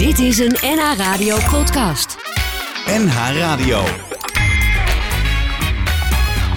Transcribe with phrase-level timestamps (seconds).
[0.00, 2.16] Dit is een NH Radio podcast.
[2.86, 3.84] NH Radio.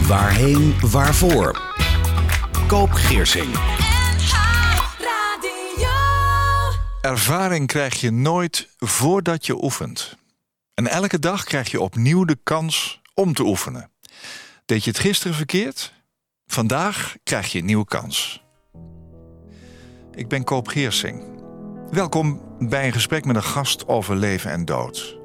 [0.08, 1.62] Waarheen, waarvoor?
[2.68, 3.56] Koop Geersing.
[7.02, 10.17] Ervaring krijg je nooit voordat je oefent.
[10.73, 13.91] En elke dag krijg je opnieuw de kans om te oefenen.
[14.65, 15.94] Deed je het gisteren verkeerd?
[16.45, 18.44] Vandaag krijg je een nieuwe kans.
[20.12, 21.33] Ik ben Koop Geersing.
[21.94, 25.17] Welkom bij een gesprek met een gast over leven en dood.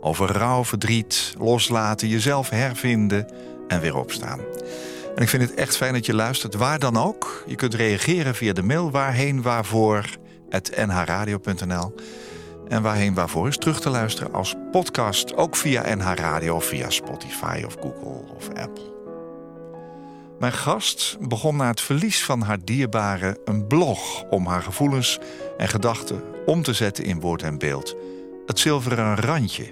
[0.00, 3.26] Over rouw, verdriet, loslaten, jezelf hervinden
[3.68, 4.40] en weer opstaan.
[5.14, 7.44] En ik vind het echt fijn dat je luistert, waar dan ook.
[7.46, 10.04] Je kunt reageren via de mail waarheen waarvoor
[10.86, 11.94] nhradio.nl.
[12.68, 16.90] En waarheen waarvoor is terug te luisteren als podcast, ook via NH Radio of via
[16.90, 18.97] Spotify of Google of Apple.
[20.38, 25.18] Mijn gast begon na het verlies van haar dierbare een blog om haar gevoelens
[25.56, 27.96] en gedachten om te zetten in woord en beeld.
[28.46, 29.70] Het zilveren randje.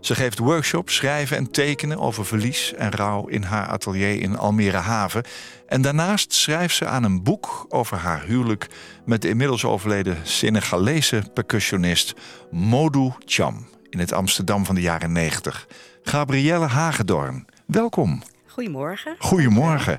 [0.00, 4.76] Ze geeft workshops, schrijven en tekenen over verlies en rouw in haar atelier in Almere
[4.76, 5.24] Haven.
[5.66, 8.66] En daarnaast schrijft ze aan een boek over haar huwelijk
[9.04, 12.14] met de inmiddels overleden Senegalese percussionist
[12.50, 15.66] Modou Cham in het Amsterdam van de jaren 90.
[16.02, 18.22] Gabrielle Hagedorn, welkom.
[18.56, 19.16] Goedemorgen.
[19.18, 19.98] Goedemorgen.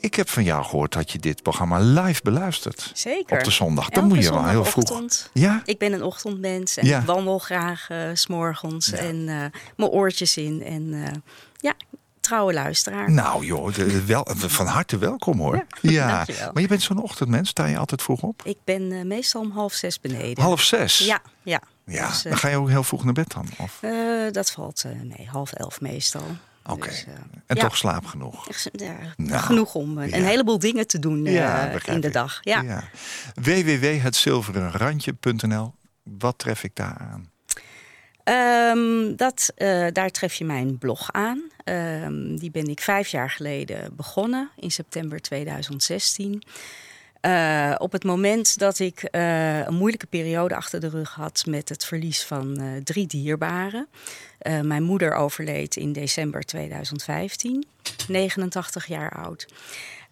[0.00, 2.90] Ik heb van jou gehoord dat je dit programma live beluistert.
[2.94, 3.38] Zeker.
[3.38, 3.88] Op de zondag.
[3.88, 5.02] Dan moet je wel heel vroeg.
[5.32, 5.62] Ja?
[5.64, 6.98] Ik ben een ochtendmens en Ja.
[7.00, 10.62] ik wandel graag eh, s s'morgens en eh, mijn oortjes in.
[10.62, 11.12] En eh,
[11.56, 11.74] ja,
[12.20, 13.10] trouwe luisteraar.
[13.10, 15.66] Nou joh, de- de- wel, van harte welkom hoor.
[15.80, 16.50] Ja, dankjewel.
[16.52, 18.42] Maar je bent zo'n ochtendmens, sta je altijd vroeg op?
[18.44, 20.42] Ik ben eh, meestal om half zes beneden.
[20.44, 20.98] Half zes?
[20.98, 21.60] Ja, ja.
[21.84, 23.46] Ja, Dus, eh, dan ga je ook heel vroeg naar bed dan?
[23.58, 23.78] Of?
[23.80, 23.90] eh,
[24.32, 26.26] dat valt eh, mee, half elf meestal.
[26.68, 26.88] Oké.
[26.88, 27.12] Dus, eh,
[27.46, 27.62] En ja.
[27.62, 28.48] toch slaap genoeg?
[28.72, 30.16] ja, Nou, genoeg om eh, ja.
[30.16, 32.12] een heleboel dingen te doen eh, in de ik.
[32.12, 32.38] dag.
[32.40, 32.60] Ja.
[32.60, 32.82] ja.
[33.34, 37.30] www.hetzilverenrandje.nl Wat tref ik daar aan?
[38.24, 39.52] Ehm, dat,
[39.92, 41.42] daar tref je mijn blog aan.
[41.64, 46.42] Ehm, die ben ik vijf jaar geleden begonnen, in september 2016.
[47.20, 51.68] Eh, op het moment dat ik eh, een moeilijke periode achter de rug had met
[51.68, 53.88] het verlies van eh, drie dierbaren.
[54.62, 57.66] Mijn moeder overleed in december 2015,
[58.08, 59.46] 89 jaar oud.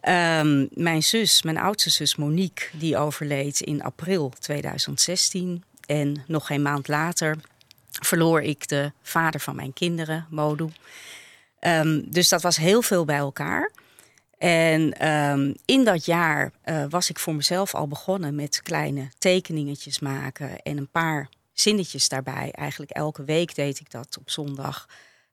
[0.01, 5.65] Ehm, mijn zus, mijn oudste zus Monique, die overleed in april 2016.
[5.87, 7.37] En nog geen maand later
[7.91, 10.69] verloor ik de vader van mijn kinderen, Modu.
[11.61, 13.71] Ehm, dus dat was heel veel bij elkaar.
[14.39, 19.99] En ehm, in dat jaar eh, was ik voor mezelf al begonnen met kleine tekeningetjes
[19.99, 22.49] maken en een paar zinnetjes daarbij.
[22.53, 24.89] Eigenlijk elke week deed ik dat op zondag.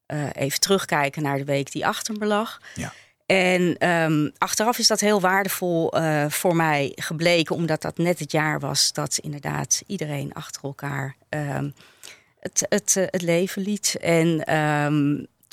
[0.05, 2.61] eh, even terugkijken naar de week die achter me lag.
[2.75, 2.93] Ja.
[3.25, 8.31] En ehm, achteraf is dat heel waardevol eh, voor mij gebleken, omdat dat net het
[8.31, 11.69] jaar was dat inderdaad iedereen achter elkaar ehm,
[12.39, 13.97] het, het, het leven liet.
[14.01, 14.43] En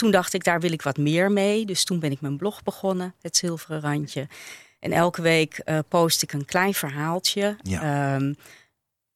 [0.00, 1.64] toen dacht ik, daar wil ik wat meer mee.
[1.66, 4.26] Dus toen ben ik mijn blog begonnen, Het Zilveren Randje.
[4.78, 7.56] En elke week eh, post ik een klein verhaaltje.
[7.62, 8.14] Ja.
[8.14, 8.32] Ehm,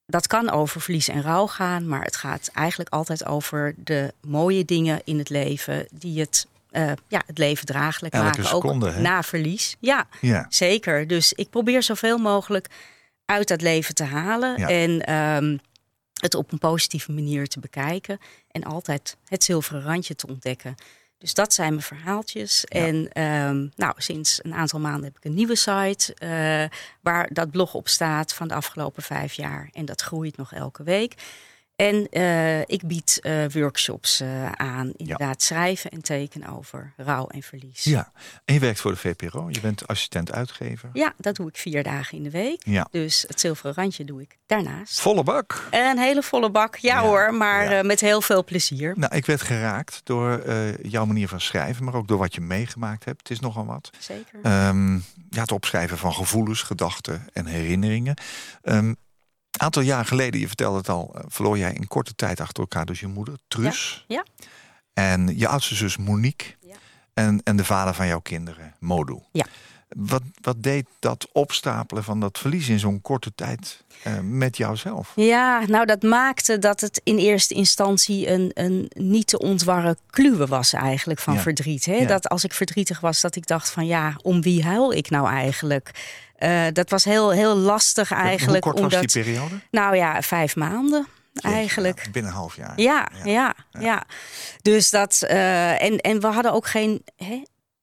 [0.06, 4.64] dat kan over verlies en rouw gaan, maar het gaat eigenlijk altijd over de mooie
[4.64, 8.44] dingen in het leven die het, eh, ja, het leven draaglijk Elke maken.
[8.44, 9.76] seconde, ook na verlies.
[9.80, 10.46] Ja, Ja.
[10.48, 11.06] zeker.
[11.06, 12.66] Dus ik probeer zoveel mogelijk
[13.24, 14.58] uit dat leven te halen.
[14.58, 14.68] Ja.
[14.68, 15.56] En ehm,
[16.24, 18.18] het op een positieve manier te bekijken.
[18.50, 20.74] En altijd het zilveren randje te ontdekken.
[21.18, 22.64] Dus dat zijn mijn verhaaltjes.
[22.68, 22.80] Ja.
[22.80, 26.14] En ehm, nou, sinds een aantal maanden heb ik een nieuwe site.
[26.14, 29.68] eh, waar dat blog op staat van de afgelopen vijf jaar.
[29.72, 31.14] En dat groeit nog elke week.
[31.76, 34.92] En eh, ik bied eh, workshops eh, aan.
[34.96, 37.84] Inderdaad, schrijven en tekenen over rouw en verlies.
[37.84, 38.12] ja.
[38.44, 40.90] En je werkt voor de VPRO, je bent assistent-uitgever.
[40.92, 42.62] Ja, dat doe ik vier dagen in de week.
[42.64, 42.88] Ja.
[42.90, 45.00] Dus het zilveren randje doe ik daarnaast.
[45.00, 45.68] Volle bak.
[45.70, 47.82] Een hele volle bak, ja, Ja, hoor, maar ja.
[47.82, 48.92] met heel veel plezier.
[48.96, 50.42] Nou, ik werd geraakt door
[50.82, 53.18] jouw manier van schrijven, maar ook door wat je meegemaakt hebt.
[53.18, 53.90] Het is nogal wat.
[53.98, 54.38] Zeker.
[54.42, 54.94] Ehm,
[55.30, 58.14] ja, het opschrijven van gevoelens, gedachten en herinneringen.
[59.54, 62.62] Een aantal jaar geleden, je vertelde het al, eh, verloor jij in korte tijd achter
[62.62, 64.04] elkaar dus je moeder, Truus.
[64.08, 64.24] Ja,
[64.92, 66.54] En je oudste zus Monique.
[66.60, 66.74] Ja.
[67.14, 69.18] En, en de vader van jouw kinderen, Modu.
[69.32, 69.46] Ja.
[69.96, 75.12] Wat, wat deed dat opstapelen van dat verlies in zo'n korte tijd eh, met jouzelf?
[75.14, 80.46] Ja, nou dat maakte dat het in eerste instantie een, een niet te ontwarren kluwe
[80.46, 81.40] was eigenlijk van Ja.
[81.40, 81.84] verdriet.
[81.84, 82.06] Hè?
[82.06, 85.28] Dat als ik verdrietig was, dat ik dacht van ja, om wie huil ik nou
[85.28, 85.90] eigenlijk?
[86.36, 88.64] Eh, dat was heel, heel lastig eigenlijk.
[88.64, 89.54] Hoe kort omdat, was die periode?
[89.70, 91.06] Nou ja, vijf maanden
[91.40, 92.04] eigenlijk.
[92.04, 92.80] Ja, binnen een half jaar.
[92.80, 93.24] Ja, Ja.
[93.24, 94.04] ja, ja.
[94.62, 95.22] Dus dat.
[95.22, 97.42] eh, en, en we hadden ook geen hè,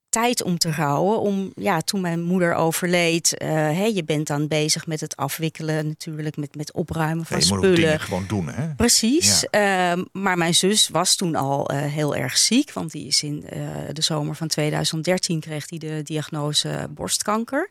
[0.09, 1.19] tijd om te rouwen.
[1.19, 5.88] Om, ja, toen mijn moeder overleed, uh, hè, je bent dan bezig met het afwikkelen
[5.88, 7.69] natuurlijk, met, met opruimen van je spullen.
[7.69, 8.75] moet ook dingen gewoon doen, hè?
[8.75, 9.50] Precies.
[9.50, 13.45] Ehm, maar mijn zus was toen al uh, heel erg ziek, want die is in
[13.92, 17.69] de zomer van 2013 kreeg hij de diagnose borstkanker.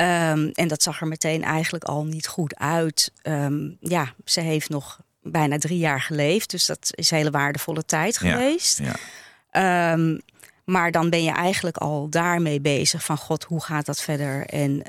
[0.00, 3.12] Um, en dat zag er meteen eigenlijk al niet goed uit.
[3.22, 8.18] Um, ja, ze heeft nog bijna drie jaar geleefd, dus dat is hele waardevolle tijd
[8.18, 8.80] geweest.
[9.52, 9.92] Ja.
[9.92, 10.20] Um,
[10.64, 14.46] maar dan ben je eigenlijk al daarmee bezig van God, hoe gaat dat verder?
[14.46, 14.82] En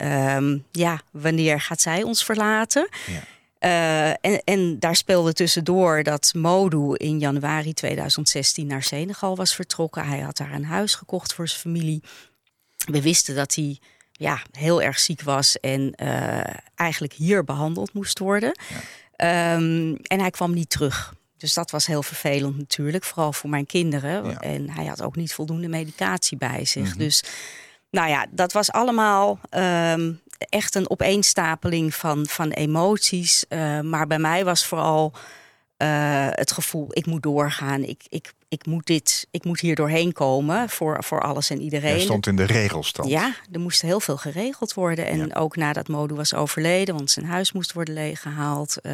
[0.71, 2.89] ja, wanneer gaat zij ons verlaten?
[3.07, 3.21] Ja.
[3.63, 10.05] Uh, en, en daar speelde tussendoor dat Modu in januari 2016 naar Senegal was vertrokken.
[10.05, 12.03] Hij had daar een huis gekocht voor zijn familie.
[12.85, 13.79] We wisten dat hij
[14.21, 16.41] ja, heel erg ziek was en uh,
[16.75, 18.59] eigenlijk hier behandeld moest worden.
[19.17, 19.55] Ja.
[19.55, 21.13] Um, en hij kwam niet terug.
[21.37, 24.29] Dus dat was heel vervelend natuurlijk, vooral voor mijn kinderen.
[24.29, 24.39] Ja.
[24.39, 26.83] En hij had ook niet voldoende medicatie bij zich.
[26.83, 26.97] Mm -hmm.
[26.97, 27.23] Dus
[27.89, 33.45] nou ja, dat was allemaal um, echt een opeenstapeling van, van emoties.
[33.49, 35.13] Uh, maar bij mij was vooral
[35.81, 37.83] uh, het gevoel, ik moet doorgaan.
[37.83, 41.95] Ik, ik, ik, moet dit, ik moet hier doorheen komen voor, voor alles en iedereen.
[41.95, 43.09] Jij stond in de regelstand.
[43.09, 45.07] Ja, er moest heel veel geregeld worden.
[45.07, 45.35] En Ja.
[45.35, 48.77] ook nadat Modu was overleden, want zijn huis moest worden leeggehaald.
[48.83, 48.93] Uh,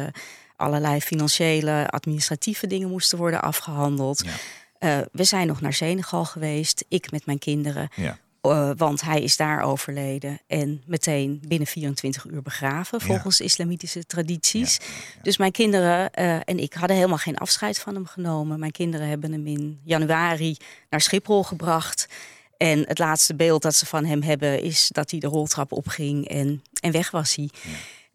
[0.56, 4.24] allerlei financiële, administratieve dingen moesten worden afgehandeld.
[4.24, 4.98] Ja.
[5.00, 7.88] Uh, we zijn nog naar Senegal geweest, ik met mijn kinderen.
[7.94, 8.18] Ja.
[8.50, 14.80] Uh, want hij is daar overleden en meteen binnen 24 uur begraven, volgens islamitische tradities.
[15.22, 18.58] Dus mijn kinderen uh, en ik hadden helemaal geen afscheid van hem genomen.
[18.58, 20.56] Mijn kinderen hebben hem in januari
[20.90, 22.08] naar Schiphol gebracht.
[22.56, 26.28] En het laatste beeld dat ze van hem hebben is dat hij de roltrap opging
[26.28, 27.50] en, en weg was hij.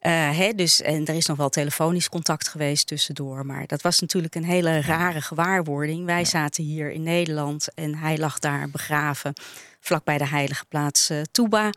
[0.10, 3.46] Hè, dus, en er is nog wel telefonisch contact geweest tussendoor.
[3.46, 6.06] Maar dat was natuurlijk een hele rare gewaarwording.
[6.06, 9.34] Wij zaten hier in Nederland en hij lag daar begraven.
[9.80, 11.70] Vlakbij de heilige plaats uh, Touba.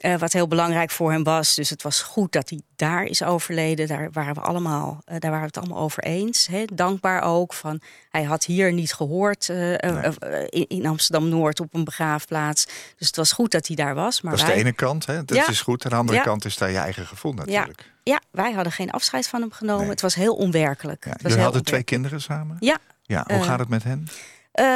[0.00, 1.54] Uh, wat heel belangrijk voor hem was.
[1.54, 3.86] Dus het was goed dat hij daar is overleden.
[3.86, 6.46] Daar waren we, allemaal, daar waren we het allemaal over eens.
[6.46, 6.64] Hè.
[6.72, 7.52] Dankbaar ook.
[7.54, 9.78] Van, hij had hier niet gehoord Nee.
[10.48, 12.64] in, in Amsterdam-Noord op een begraafplaats.
[12.96, 14.20] Dus het was goed dat hij daar was.
[14.20, 14.54] Maar dat is wij...
[14.56, 15.24] de ene kant, hè?
[15.24, 15.48] dat Ja.
[15.48, 15.84] is goed.
[15.84, 16.24] Aan de andere Ja.
[16.24, 17.92] kant is daar je eigen gevoel natuurlijk.
[18.02, 19.80] Ja, wij hadden geen afscheid van hem genomen.
[19.82, 19.90] Nee.
[19.90, 21.04] Het was heel onwerkelijk.
[21.04, 21.10] Ja.
[21.10, 22.56] Het was Jullie heel hadden twee kinderen samen?
[22.60, 22.78] Ja.
[23.02, 23.24] ja.
[23.26, 24.08] Hoe Eh, gaat het met hen?
[24.60, 24.66] Uh,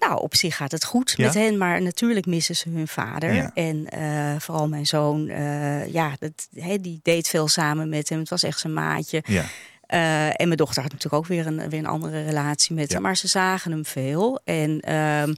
[0.00, 1.24] nou, op zich gaat het goed Ja?
[1.24, 3.34] met hen, maar natuurlijk missen ze hun vader.
[3.34, 3.50] Ja.
[3.54, 8.18] En uh, vooral mijn zoon, uh, ja, dat, he, die deed veel samen met hem.
[8.18, 9.22] Het was echt zijn maatje.
[9.26, 9.44] Ja.
[9.88, 12.94] Uh, en mijn dochter had natuurlijk ook weer een, weer een andere relatie met Ja.
[12.94, 13.02] hem.
[13.02, 14.40] Maar ze zagen hem veel.
[14.44, 15.36] En um,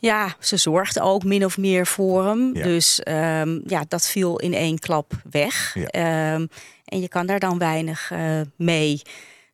[0.00, 2.56] ja, ze zorgde ook min of meer voor hem.
[2.56, 2.62] Ja.
[2.62, 5.74] Dus um, ja, dat viel in één klap weg.
[5.74, 6.34] Ja.
[6.34, 6.48] Um,
[6.84, 9.02] en je kan daar dan weinig uh, mee.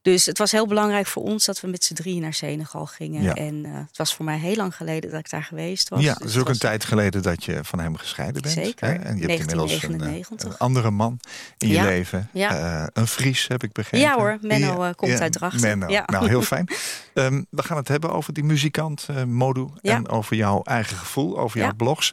[0.06, 3.23] Dus het was heel belangrijk voor ons dat we met z'n drieën naar Senegal gingen.
[3.23, 3.35] Ja.
[3.35, 6.00] En uh, het was voor mij heel lang geleden dat ik daar geweest was.
[6.00, 6.53] Ja, Dus het is ook was...
[6.55, 8.55] een tijd geleden dat je van hem gescheiden bent.
[8.55, 8.93] Zeker, Hè?
[8.93, 10.50] En je hebt inmiddels een, 1999.
[10.50, 11.20] een andere man
[11.58, 12.29] in je leven.
[12.32, 12.81] Ja.
[12.82, 14.08] Uh, een Fries, heb ik begrepen.
[14.08, 15.61] Ja hoor, Menno komt uit Drachten.
[15.61, 16.03] Menno, Ja.
[16.06, 16.69] nou heel fijn.
[17.14, 19.67] Um, we gaan het hebben over die muzikant Modu.
[19.82, 22.12] En over jouw eigen gevoel, over jouw blogs.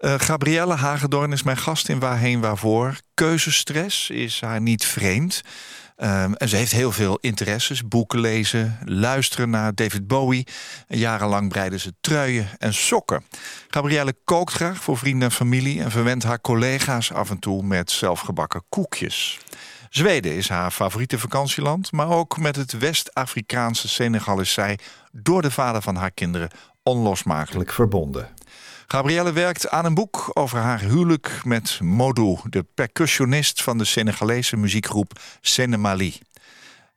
[0.00, 2.96] Uh, Gabrielle Hagedorn is mijn gast in Waarheen Waarvoor.
[3.14, 5.42] Keuzestress is haar niet vreemd.
[6.02, 7.88] Um, en ze heeft heel veel interesses.
[7.88, 10.46] Boeken lezen, luisteren naar David Bowie.
[10.86, 13.24] En jarenlang breidde ze truien en sokken.
[13.68, 15.82] Gabrielle kookt graag voor vrienden en familie...
[15.82, 19.38] en verwendt haar collega's af en toe met zelfgebakken koekjes.
[19.90, 21.92] Zweden is haar favoriete vakantieland...
[21.92, 24.78] maar ook met het West-Afrikaanse Senegal is zij...
[25.12, 26.50] door de vader van haar kinderen
[26.82, 28.28] onlosmakelijk verbonden.
[28.92, 34.56] Gabrielle werkt aan een boek over haar huwelijk met Modou, de percussionist van de Senegalese
[34.56, 36.18] muziekgroep Senemali.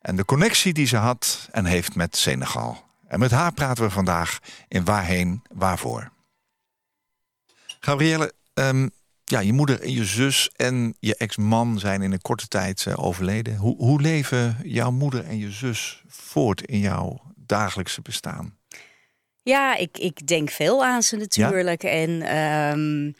[0.01, 2.83] En de connectie die ze had en heeft met Senegal.
[3.07, 6.11] En met haar praten we vandaag in Waarheen Waarvoor.
[7.79, 8.89] Gabrielle, um,
[9.23, 13.03] ja, je moeder en je zus en je ex-man zijn in een korte tijd uh,
[13.03, 13.55] overleden.
[13.55, 18.57] Hoe, hoe leven jouw moeder en je zus voort in jouw dagelijkse bestaan?
[19.43, 21.81] Ja, ik, ik denk veel aan ze natuurlijk.
[21.81, 21.89] Ja?
[21.89, 23.15] En um,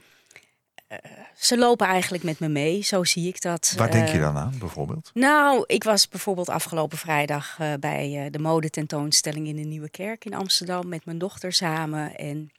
[0.92, 0.98] uh,
[1.38, 3.74] ze lopen eigenlijk met me mee, zo zie ik dat.
[3.78, 5.12] Waar denk je dan aan, bijvoorbeeld?
[5.14, 10.26] Nou, ik was bijvoorbeeld afgelopen vrijdag uh, bij uh, de modetentoonstelling in de Nieuwe Kerk
[10.26, 12.16] in Amsterdam met mijn dochter samen.
[12.16, 12.52] En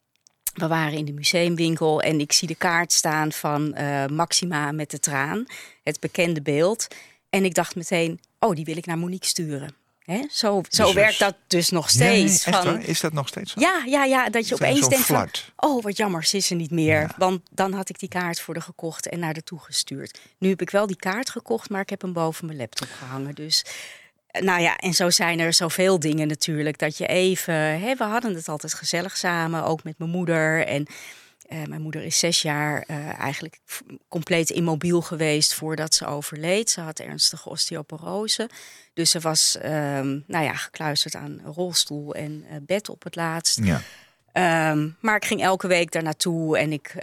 [0.54, 3.76] we waren in de museumwinkel en ik zie de kaart staan van
[4.12, 5.44] Maxima met de traan,
[5.82, 6.86] het bekende beeld.
[7.30, 9.74] En ik dacht meteen, oh, die wil ik naar Monique sturen.
[10.04, 10.22] He?
[10.30, 12.44] Zo, zo werkt dat dus nog steeds.
[12.44, 13.60] Ja, nee, van, is dat nog steeds zo?
[13.60, 16.70] Ja, ja, ja dat je opeens denkt van, oh wat jammer, ze is er niet
[16.70, 17.00] meer.
[17.00, 17.14] Ja.
[17.16, 20.18] Want dan had ik die kaart voor de gekocht en naar de toe gestuurd.
[20.38, 23.34] Nu heb ik wel die kaart gekocht, maar ik heb hem boven mijn laptop gehangen.
[23.34, 23.64] Dus
[24.40, 26.78] Nou ja, en zo zijn er zoveel dingen natuurlijk.
[26.78, 27.54] Dat je even.
[27.54, 30.66] Hè, we hadden het altijd gezellig samen, ook met mijn moeder.
[30.66, 30.86] En
[31.46, 33.58] eh, mijn moeder is zes jaar eh, eigenlijk
[34.08, 36.70] compleet immobiel geweest voordat ze overleed.
[36.70, 38.48] Ze had ernstige osteoporose.
[38.94, 43.58] Dus ze was ehm, nou ja, gekluisterd aan rolstoel en eh, bed op het laatst.
[43.62, 43.82] Ja.
[44.32, 46.94] Ehm, maar ik ging elke week daar naartoe en ik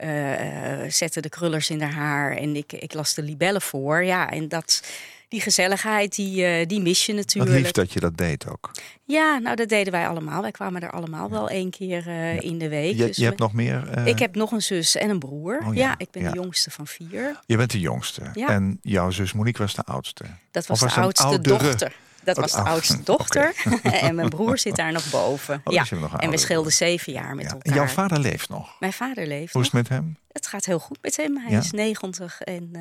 [0.93, 4.03] zette de krullers in haar haar en ik, ik las de libellen voor.
[4.03, 4.83] Ja, en dat,
[5.31, 7.55] die gezelligheid, die, eh, die mis je Wat natuurlijk.
[7.63, 8.71] lief dat je dat deed ook.
[9.03, 10.41] Ja, nou dat deden wij allemaal.
[10.41, 12.95] Wij kwamen er allemaal wel één keer eh, in de week.
[12.97, 13.87] Je, Dus je hebt nog meer.
[13.89, 15.61] eh, ik heb nog een zus en een broer.
[15.67, 16.31] Oh ja, ja, ik ben ja.
[16.31, 17.39] de jongste van vier.
[17.45, 18.21] Je bent de jongste.
[18.33, 18.47] Ja.
[18.47, 20.23] En jouw zus Monique was de oudste.
[20.51, 21.57] Dat was, was de oudste oudere?
[21.57, 21.95] dochter.
[22.23, 23.53] Dat Oh, was de oh, oudste dochter.
[24.01, 25.61] en mijn broer zit daar nog boven.
[25.63, 25.79] Oh, ja.
[25.81, 27.51] dus nog een En we scheelden zeven jaar met Ja.
[27.51, 27.73] elkaar.
[27.75, 28.75] Jouw vader leeft nog.
[28.79, 29.81] Mijn vader leeft Hoe is nog.
[29.81, 30.17] het met hem?
[30.31, 31.37] Het gaat heel goed met hem.
[31.37, 31.59] Hij Ja?
[31.59, 32.71] is 90 en.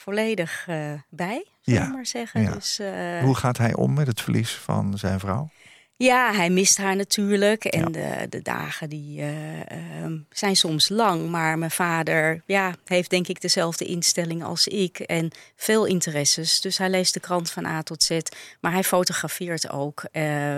[0.00, 2.42] Volledig eh, bij, zullen Ja, maar zeggen.
[2.42, 2.52] ja.
[2.52, 5.50] Dus, eh, Hoe gaat hij om met het verlies van zijn vrouw?
[5.96, 7.64] Ja, hij mist haar natuurlijk.
[7.64, 7.86] En Ja.
[8.18, 11.28] de, de dagen die eh, ehm, zijn soms lang.
[11.28, 14.98] Maar mijn vader ja, heeft denk ik dezelfde instelling als ik.
[14.98, 16.60] En veel interesses.
[16.60, 18.18] Dus hij leest de krant van A tot Z.
[18.60, 20.02] Maar hij fotografeert ook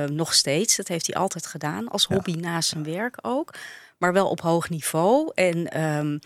[0.06, 0.76] nog steeds.
[0.76, 1.88] Dat heeft hij altijd gedaan.
[1.88, 2.14] Als Ja.
[2.14, 3.54] hobby naast zijn werk ook.
[3.98, 5.30] Maar wel op hoog niveau.
[5.34, 6.18] En ehm,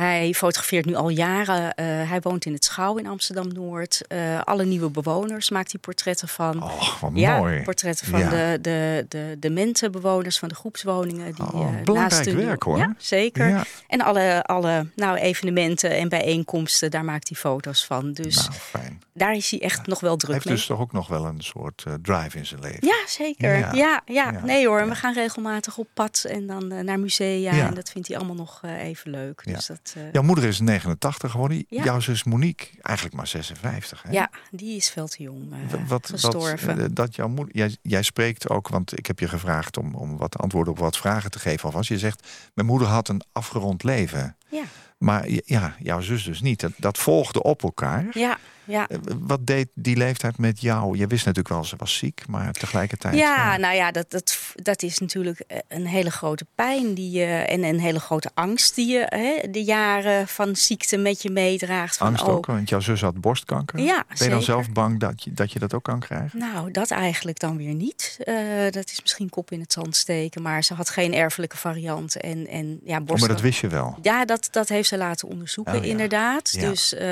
[0.00, 1.74] hij fotografeert nu al jaren.
[1.74, 4.06] Eh, hij woont in het Schouw in Amsterdam-Noord.
[4.06, 6.62] Eh, alle nieuwe bewoners maakt hij portretten van.
[6.62, 7.62] Oh, wat Ja, mooi.
[7.62, 8.28] portretten van Ja.
[8.30, 11.34] de, de, de dementenbewoners van de groepswoningen.
[11.34, 12.78] Die, Oh, eh, belangrijk naast de werk, hoor.
[12.78, 13.48] Ja, zeker.
[13.48, 13.64] Ja.
[13.88, 18.12] En alle, alle nou, evenementen en bijeenkomsten, daar maakt hij foto's van.
[18.12, 19.02] Dus Nou, fijn.
[19.20, 20.54] Daar is hij echt nog wel Hij druk heeft mee.
[20.54, 22.86] dus toch ook nog wel een soort eh, drive in zijn leven.
[22.86, 23.76] Ja, zeker.
[23.76, 24.02] Ja.
[24.06, 24.88] Ja, nee hoor.
[24.88, 27.54] We gaan regelmatig op pad en dan eh, naar musea.
[27.54, 27.66] Ja.
[27.66, 29.42] En dat vindt hij allemaal nog eh, even leuk.
[29.44, 29.54] Ja.
[29.54, 31.64] Dus dat, Jouw moeder is 89 geworden.
[31.68, 34.02] Jouw zus Monique eigenlijk maar 56.
[34.02, 34.10] Hè?
[34.10, 35.54] ja, die is veel te jong
[35.88, 36.94] Wat, gestorven.
[36.94, 40.38] dat jouw moeder, jij, jij spreekt ook, want ik heb je gevraagd om, om wat
[40.38, 41.88] antwoorden op wat vragen te geven alvast.
[41.88, 44.36] Je zegt, mijn moeder had een afgerond leven.
[44.48, 44.62] ja,
[44.98, 46.60] Maar ja, jouw zus dus niet.
[46.60, 48.06] Dat, dat volgde op elkaar.
[48.12, 48.38] ja,
[48.70, 48.88] ja.
[48.88, 50.98] Eh, Wat deed die leeftijd met jou?
[50.98, 53.14] Je wist natuurlijk wel, ze was ziek, maar tegelijkertijd.
[53.16, 57.24] Ja, nou ja, dat, dat, dat is natuurlijk eh, een hele grote pijn die je,
[57.24, 61.96] en een hele grote angst die je hè, de jaren van ziekte met je meedraagt.
[61.96, 63.78] Van, Angst oh, ook, want jouw zus had borstkanker.
[63.78, 66.38] Ja, ben je dan zelf bang dat je, dat je dat ook kan krijgen?
[66.38, 68.18] Nou, dat eigenlijk dan weer niet.
[68.24, 68.34] Eh,
[68.70, 72.16] dat is misschien kop in het zand steken, maar ze had geen erfelijke variant.
[72.16, 73.98] En, en ja, Oh, maar dat wist je wel.
[74.02, 75.90] Ja, dat, dat heeft ze laten onderzoeken, Oh ja.
[75.90, 76.50] inderdaad.
[76.52, 76.68] Ja.
[76.68, 77.06] Dus, eh,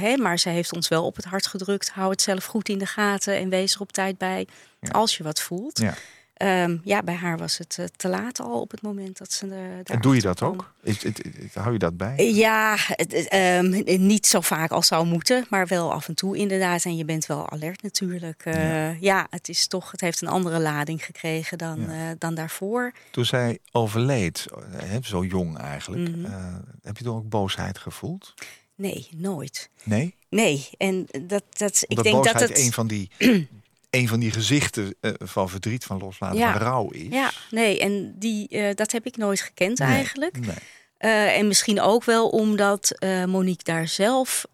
[0.00, 1.90] hè, maar ze heeft ons wel op het hart gedrukt.
[1.90, 4.46] Hou het zelf goed in de gaten en wees er op tijd bij
[4.80, 4.88] Ja.
[4.88, 5.78] als je wat voelt.
[5.78, 5.94] Ja.
[6.34, 9.46] Ehm, ja, bij haar was het eh, te laat al op het moment dat ze
[9.48, 9.80] er.
[9.84, 10.72] En doe je dat ook?
[10.82, 12.32] Is, het- het- hou je dat bij?
[12.34, 16.84] Ja, het, ehm, niet zo vaak als zou moeten, maar wel af en toe inderdaad.
[16.84, 18.42] En je bent wel alert natuurlijk.
[18.44, 19.26] Eh, ja.
[19.30, 21.86] het is toch, het heeft een andere lading gekregen dan, Ja.
[22.10, 22.92] eh, dan daarvoor.
[23.10, 26.24] Toen zij overleed, eh, hè, zo jong eigenlijk, Mhm.
[26.24, 28.34] eh, heb je toen ook boosheid gevoeld?
[28.74, 29.70] Nee, nooit.
[29.82, 30.14] Nee?
[30.32, 32.58] Nee, en dat, dat ik denk dat het.
[32.58, 33.10] een van die,
[33.90, 36.52] een van die gezichten eh, van verdriet, van loslaten, Ja.
[36.52, 37.06] van rouw is.
[37.10, 40.46] Ja, nee, en die, eh, dat heb ik nooit gekend Nee, eigenlijk.
[40.46, 40.56] Nee.
[40.96, 44.44] Eh, en misschien ook wel omdat Monique daar zelf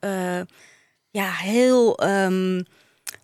[1.10, 2.62] ja, heel, ehm,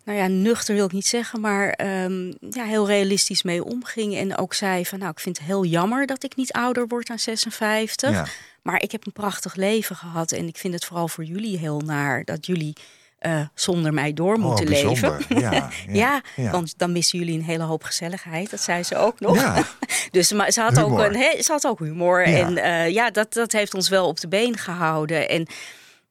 [0.05, 4.15] nou ja, nuchter wil ik niet zeggen, maar ehm, ja, heel realistisch mee omging.
[4.15, 7.07] En ook zei van, nou, ik vind het heel jammer dat ik niet ouder word
[7.07, 8.09] dan 56.
[8.11, 8.25] Ja.
[8.61, 11.79] Maar ik heb een prachtig leven gehad en ik vind het vooral voor jullie heel
[11.79, 12.73] naar dat jullie
[13.17, 15.01] eh, zonder mij door moeten oh, leven.
[15.01, 15.41] bijzonder.
[15.41, 16.51] Ja, ja, Ja, ja.
[16.51, 18.49] want dan missen jullie een hele hoop gezelligheid.
[18.49, 19.35] Dat zei ze ook nog.
[19.35, 19.63] Ja,
[20.11, 21.05] Dus maar ze had, ook Humor.
[21.05, 22.23] een, he, ze had ook humor.
[22.23, 25.29] En eh, ja, dat, dat heeft ons wel op de been gehouden.
[25.29, 25.47] En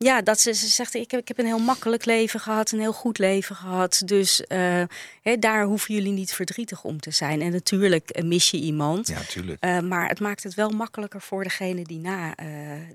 [0.04, 2.78] ja, dat ze, ze zegt, ik heb, ik heb een heel makkelijk leven gehad, een
[2.80, 4.02] heel goed leven gehad.
[4.04, 4.82] Dus eh,
[5.22, 7.40] hè, daar hoeven jullie niet verdrietig om te zijn.
[7.42, 9.08] En natuurlijk eh, mis je iemand.
[9.08, 9.60] ja, tuurlijk.
[9.62, 12.34] Eh, maar het maakt het wel makkelijker voor degene die na,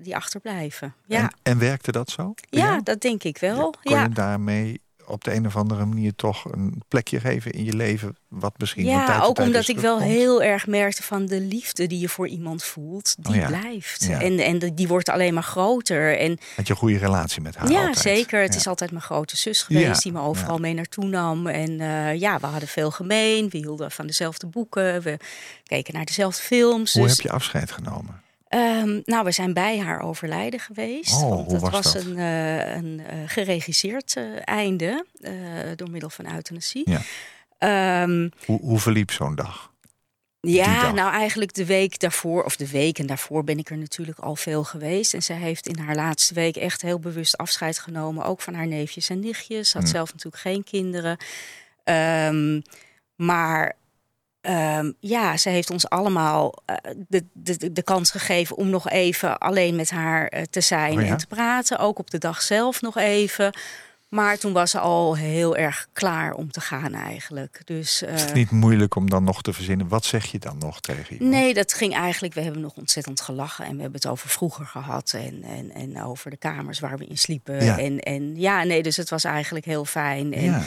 [0.01, 0.93] die achterblijven.
[1.05, 2.33] Ja, En, en werkte dat zo?
[2.49, 2.83] ja jou?
[2.83, 3.69] dat denk ik wel.
[3.83, 4.03] Kon Ja.
[4.03, 8.15] je daarmee op de een of andere manier toch een plekje geven in je leven,
[8.27, 12.09] wat misschien Ja, ook omdat ik wel heel erg merkte van de liefde die je
[12.09, 13.47] voor iemand voelt, die Oh ja.
[13.47, 14.03] blijft.
[14.03, 14.21] Ja.
[14.21, 16.17] En, en de- die wordt alleen maar groter.
[16.17, 17.97] En Had je een goede relatie met haar ja, altijd?
[17.97, 18.41] zeker.
[18.41, 18.59] Het Ja.
[18.59, 21.47] is altijd mijn grote zus geweest die me overal mee naartoe nam.
[21.47, 23.49] En eh, ja, we hadden veel gemeen.
[23.49, 25.01] We hielden van dezelfde boeken.
[25.01, 25.17] We
[25.63, 26.93] keken naar dezelfde films.
[26.93, 28.21] Hoe dus, heb je afscheid genomen?
[28.49, 31.13] Ehm, nou, we zijn bij haar overlijden geweest.
[31.23, 32.03] Oh, want hoe dat was was dat?
[32.03, 35.05] een, eh, een eh, geregisseerd eh, einde
[35.75, 36.89] door middel van euthanasie.
[36.89, 37.01] Ja.
[37.57, 39.71] Ehm, Hoe, hoe verliep zo'n dag?
[40.41, 44.35] ja, nou eigenlijk de week daarvoor, of de weken daarvoor ben ik er natuurlijk al
[44.35, 45.13] veel geweest.
[45.13, 48.67] En zij heeft in haar laatste week echt heel bewust afscheid genomen, ook van haar
[48.67, 49.73] neefjes en nichtjes.
[49.73, 49.87] Had Hm.
[49.89, 51.17] zelf natuurlijk geen kinderen.
[51.83, 52.61] Ehm,
[53.15, 53.75] maar
[54.41, 56.75] ehm, ja, ze heeft ons allemaal eh,
[57.07, 61.01] de, de, de kans gegeven om nog even alleen met haar eh, te zijn Oh
[61.01, 61.07] ja?
[61.07, 61.79] en te praten.
[61.79, 63.53] Ook op de dag zelf nog even.
[64.09, 67.61] Maar toen was ze al heel erg klaar om te gaan eigenlijk.
[67.65, 69.87] Dus, Is het eh, niet moeilijk om dan nog te verzinnen?
[69.87, 71.31] Wat zeg je dan nog tegen iemand?
[71.31, 72.33] Nee, dat ging eigenlijk.
[72.33, 73.65] We hebben nog ontzettend gelachen.
[73.65, 75.13] En we hebben het over vroeger gehad.
[75.13, 77.63] En, en, en over de kamers waar we in sliepen.
[77.63, 77.77] Ja.
[77.77, 80.33] En, en ja, nee, dus het was eigenlijk heel fijn.
[80.33, 80.63] En Ja.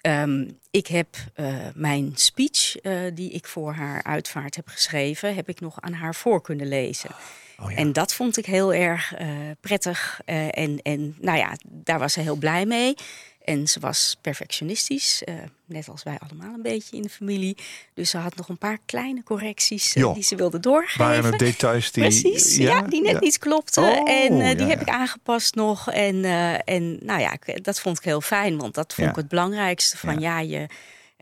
[0.00, 5.48] Ehm, ik heb eh, mijn speech, eh, die ik voor haar uitvaart heb geschreven, heb
[5.48, 7.10] ik nog aan haar voor kunnen lezen.
[7.58, 7.76] Oh ja.
[7.76, 9.28] En dat vond ik heel erg eh,
[9.60, 10.20] prettig.
[10.24, 12.94] en, en nou ja, daar was ze heel blij mee.
[13.44, 17.56] En ze was perfectionistisch, eh, net als wij allemaal een beetje in de familie.
[17.94, 21.04] Dus ze had nog een paar kleine correcties eh, die ze wilde doorgeven.
[21.04, 22.02] Waren het details die...
[22.02, 23.18] Precies, ja, die net Ja.
[23.18, 23.82] niet klopten.
[23.82, 25.90] Oh, en eh, die ja, heb ik aangepast nog.
[25.90, 26.24] En,
[26.64, 28.58] en nou ja, ik- dat vond ik heel fijn.
[28.58, 29.96] Want dat vond ik het belangrijkste.
[29.96, 30.38] Van Ja.
[30.40, 30.66] je,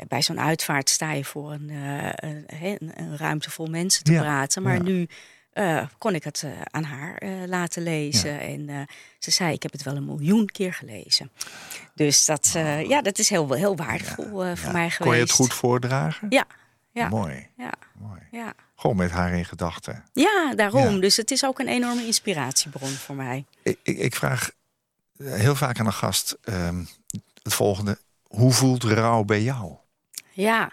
[0.09, 2.45] bij zo'n uitvaart sta je voor een, een,
[2.97, 4.63] een, ruimte vol mensen te praten.
[4.63, 5.09] Maar nu
[5.59, 8.41] eh, kon ik het eh, aan haar eh, laten lezen.
[8.41, 8.87] En
[9.19, 11.31] ze zei, ik heb het wel een miljoen keer gelezen.
[11.95, 14.73] Dus dat, eh, ja, dat is heel, heel waardevol voor Ja.
[14.73, 14.97] mij geweest.
[14.99, 16.27] Kon je het goed voordragen?
[16.31, 16.45] Ja,
[16.93, 18.21] ja, Mooi, ja, mooi.
[18.31, 18.53] ja.
[18.77, 20.05] Gewoon met haar in gedachten.
[20.13, 21.01] Ja, daarom.
[21.01, 23.45] Dus het is ook een enorme inspiratiebron voor mij.
[23.63, 24.51] Ik, ik, ik vraag
[25.23, 26.85] heel vaak aan een gast ehm,
[27.43, 27.99] het volgende.
[28.23, 29.73] Hoe voelt rouw bij jou?
[30.33, 30.71] Ja,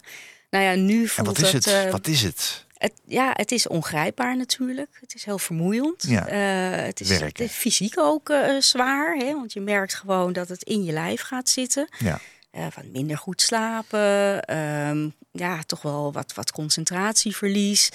[0.49, 1.91] nou ja, nu En voelt wat is het?
[1.91, 2.64] wat is het?
[2.85, 4.97] Het, ja, het is ongrijpbaar natuurlijk.
[5.01, 6.03] Het is heel vermoeiend.
[6.07, 7.27] Ja, Eh, het, is, werken.
[7.27, 10.91] het is fysiek ook eh, zwaar, hè, want je merkt gewoon dat het in je
[10.91, 11.87] lijf gaat zitten.
[11.97, 12.19] Ja.
[12.51, 17.89] Eh, van minder goed slapen, ehm, ja, toch wel wat, wat concentratieverlies.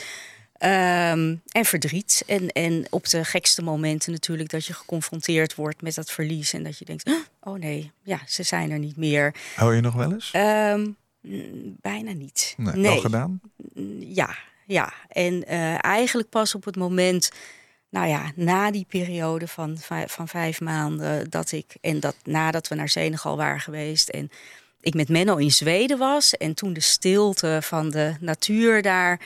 [0.59, 2.23] ehm, en verdriet.
[2.26, 6.52] En, en op de gekste momenten natuurlijk dat je geconfronteerd wordt met dat verlies.
[6.52, 9.35] En dat je denkt, oh nee, ja, ze zijn er niet meer.
[9.54, 10.30] Hou je nog wel eens?
[10.32, 10.88] Ehm,
[11.80, 12.54] bijna niet.
[12.56, 13.40] nee, Wel gedaan?
[13.99, 14.37] Ja,
[14.71, 14.93] ja.
[15.09, 17.31] En eh, eigenlijk pas op het moment,
[17.89, 22.69] nou ja, na die periode van, vijf, van vijf maanden, dat ik, en dat nadat
[22.69, 24.31] we naar Senegal waren geweest en
[24.81, 29.21] ik met Menno in Zweden was en toen de stilte van de natuur daar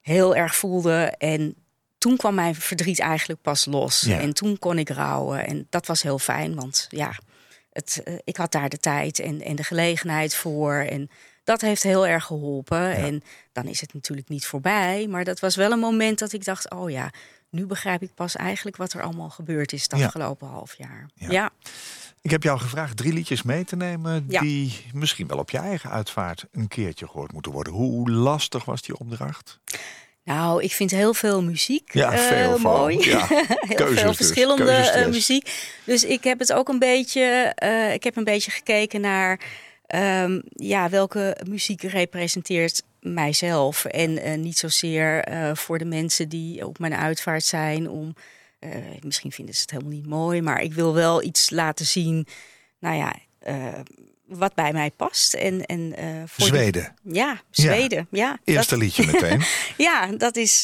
[0.00, 1.54] heel erg voelde en
[1.98, 4.00] toen kwam mijn verdriet eigenlijk pas los.
[4.00, 4.20] Ja.
[4.20, 5.46] En toen kon ik rouwen.
[5.46, 7.18] En dat was heel fijn, want ja,
[7.72, 10.74] het, eh, ik had daar de tijd en, en de gelegenheid voor.
[10.74, 11.10] En
[11.46, 12.92] dat heeft heel erg geholpen.
[12.96, 15.06] En dan is het natuurlijk niet voorbij.
[15.10, 17.10] Maar dat was wel een moment dat ik dacht: oh ja,
[17.50, 20.04] nu begrijp ik pas eigenlijk wat er allemaal gebeurd is het Ja.
[20.04, 21.08] afgelopen half jaar.
[21.14, 21.30] Ja.
[21.30, 21.50] Ja.
[22.22, 24.26] Ik heb jou gevraagd drie liedjes mee te nemen...
[24.26, 27.72] Die misschien wel op je eigen uitvaart een keertje gehoord moeten worden.
[27.72, 29.58] Hoe lastig was die opdracht?
[30.24, 33.08] Nou, ik vind heel veel muziek Ja, eh, veel mooi.
[33.08, 33.26] Ja.
[33.28, 35.50] heel Keuzes veel dus, verschillende eh, muziek.
[35.84, 37.22] Dus ik heb het ook een beetje.
[37.54, 39.40] eh, ik heb een beetje gekeken naar
[39.86, 43.84] ehm, ja, welke muziek representeert mijzelf.
[43.84, 47.90] En eh, niet zozeer eh, voor de mensen die op mijn uitvaart zijn.
[47.90, 48.14] Om,
[48.58, 48.70] eh,
[49.00, 52.26] misschien vinden ze het helemaal niet mooi, maar ik wil wel iets laten zien.
[52.78, 53.14] Nou ja.
[54.26, 55.34] wat bij mij past.
[55.34, 55.92] En, en,
[56.28, 56.94] voor die- Zweden.
[57.02, 58.06] ja, Zweden.
[58.10, 59.42] Ja, Eerste liedje meteen.
[59.86, 60.62] ja, dat is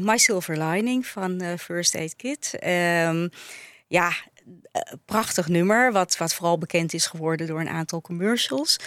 [0.00, 2.54] My Silver Lining van First Aid Kit.
[2.58, 3.28] Ehm,
[3.86, 4.12] ja,
[5.04, 8.78] prachtig nummer, wat, wat vooral bekend is geworden door een aantal commercials.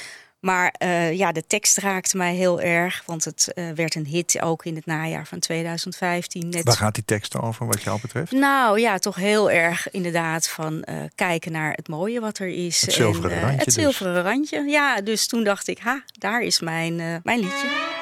[0.44, 4.42] Maar eh, ja, de tekst raakte mij heel erg, want het eh, werd een hit
[4.42, 6.50] ook in het najaar van 2015.
[6.50, 8.32] Net Waar gaat die tekst over wat jou betreft?
[8.32, 12.82] nou ja, toch heel erg inderdaad van eh, kijken naar het mooie wat er is.
[12.82, 13.74] Het zilveren en, eh, randje Het dus.
[13.74, 15.02] zilveren randje, ja.
[15.02, 18.02] Dus toen dacht ik, ha, daar is mijn, eh, mijn liedje.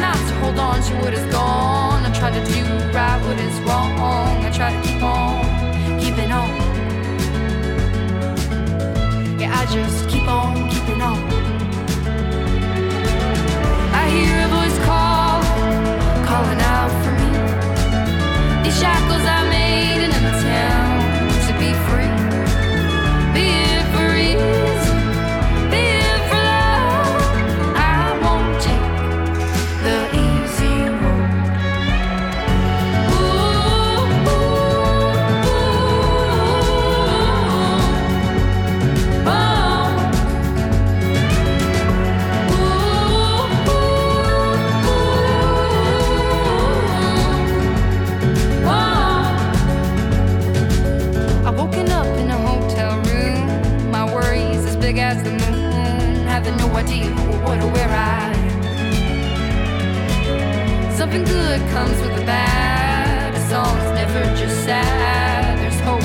[0.00, 2.06] Not to hold on to what is gone.
[2.06, 2.62] I try to do
[2.96, 3.92] right what is wrong.
[4.42, 6.48] I try to keep on keeping on.
[9.38, 11.39] Yeah, I just keep on keeping on.
[61.10, 63.34] Something good comes with the bad.
[63.34, 65.58] A song's never just sad.
[65.58, 66.02] There's hope,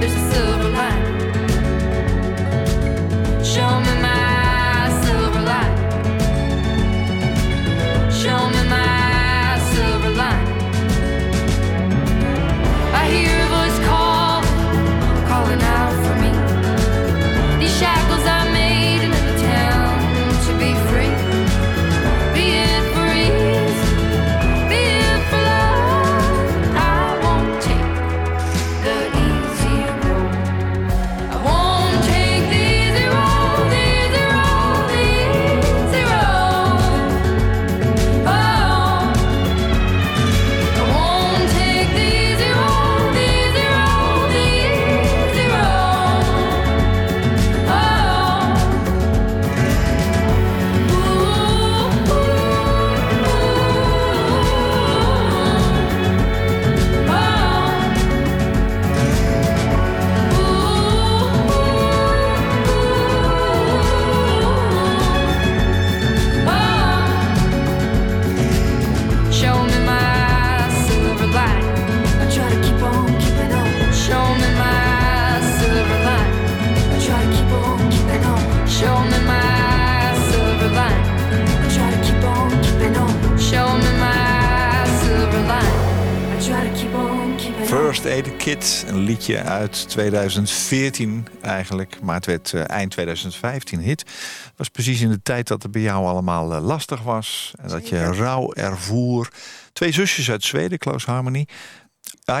[0.00, 1.11] there's a silver lining.
[89.32, 94.04] Liedje uit 2014 eigenlijk, maar het werd eh, eind 2015 hit.
[94.56, 97.88] was precies in de tijd dat het bij jou allemaal eh, lastig was en dat
[97.88, 99.28] je rouw ervoer.
[99.72, 101.46] Twee zusjes uit Zweden, Close Harmony.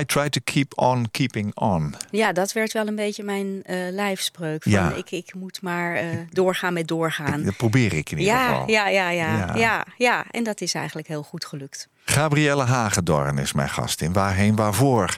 [0.00, 1.94] I try to keep on keeping on.
[2.10, 4.62] Ja, dat werd wel een beetje mijn eh, lijfspreuk.
[4.62, 4.92] Van Ja.
[4.94, 7.42] ik, ik moet maar doorgaan met doorgaan.
[7.42, 8.68] Dat probeer ik in ieder Ja, geval.
[8.70, 9.54] ja, ja, ja, Ja.
[9.56, 11.88] ja, ja, En dat is eigenlijk heel goed gelukt.
[12.04, 15.16] Gabrielle Hagedorn is mijn gast in Waarheen Waarvoor.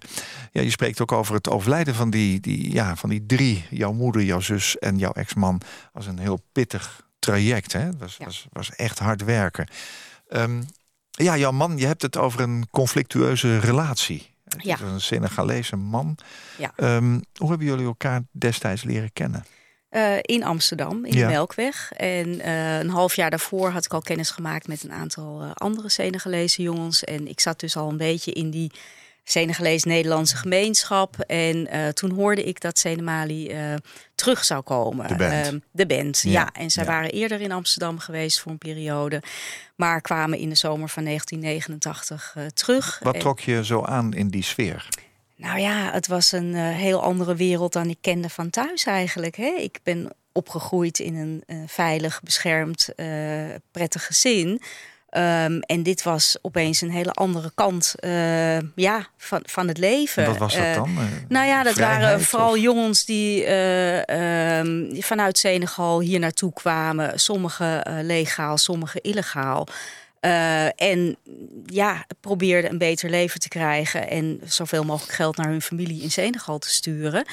[0.52, 3.66] Ja, je spreekt ook over het overlijden van die, die, ja, van die drie.
[3.70, 5.60] Jouw moeder, jouw zus en jouw ex-man.
[5.92, 7.72] als een heel pittig traject.
[7.72, 7.80] Hè?
[7.80, 8.24] Het was, Ja.
[8.24, 9.68] was, was echt hard werken.
[10.28, 10.62] Ehm,
[11.10, 14.32] ja, jouw man, je hebt het over een conflictueuze relatie.
[14.44, 14.74] Het Ja.
[14.74, 16.16] is een Senegalese man.
[16.58, 16.72] Ja.
[16.76, 19.44] Ehm, hoe hebben jullie elkaar destijds leren kennen?
[19.94, 21.26] Eh, in Amsterdam, in Ja.
[21.26, 21.92] de Melkweg.
[21.96, 25.50] En eh, een half jaar daarvoor had ik al kennis gemaakt met een aantal eh,
[25.54, 27.04] andere Senegalese jongens.
[27.04, 28.70] En ik zat dus al een beetje in die
[29.24, 31.18] Senegalees-Nederlandse gemeenschap.
[31.20, 33.54] En toen hoorde ik dat Senemali
[34.14, 35.08] terug zou komen.
[35.08, 35.32] De band.
[35.46, 36.52] Ehm, de band, Ja, ja.
[36.52, 36.90] En zij ja.
[36.90, 39.22] waren eerder in Amsterdam geweest voor een periode.
[39.76, 43.00] Maar kwamen in de zomer van 1989 eh, terug.
[43.02, 44.88] Wat En- trok je zo aan in die sfeer?
[45.36, 49.36] Nou ja, het was een eh, heel andere wereld dan ik kende van thuis eigenlijk.
[49.36, 49.54] Hè?
[49.58, 53.06] Ik ben opgegroeid in een eh, veilig, beschermd, eh,
[53.70, 54.60] prettig gezin.
[55.08, 57.94] Ehm, en dit was opeens een hele andere kant
[58.74, 60.26] ja, van, van het leven.
[60.26, 60.98] Wat was dat dan?
[61.28, 67.20] Nou ja, dat waren vooral of- jongens die eh, ehm, vanuit Senegal hier naartoe kwamen.
[67.20, 69.66] Sommigen eh, legaal, sommigen illegaal.
[70.24, 71.16] Eh, en
[71.66, 76.10] ja, probeerden een beter leven te krijgen en zoveel mogelijk geld naar hun familie in
[76.10, 77.24] Senegal te sturen.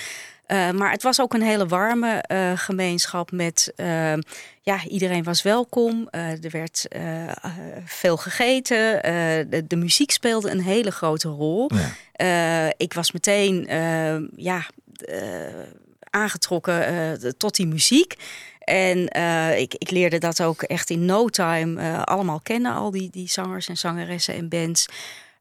[0.46, 3.74] Eh, maar het was ook een hele warme eh, gemeenschap met,
[4.62, 6.08] ja, iedereen was welkom.
[6.10, 6.86] Er werd
[7.86, 9.02] veel gegeten.
[9.50, 11.70] De, de muziek speelde een hele grote rol.
[12.16, 12.74] Ja.
[12.78, 13.68] Ik was meteen
[14.36, 14.66] ja,
[16.10, 18.16] aangetrokken tot die muziek.
[18.62, 22.92] En eh, ik, ik leerde dat ook echt in no time eh, allemaal kennen, al
[22.92, 24.86] die, die zangers en zangeressen en bands.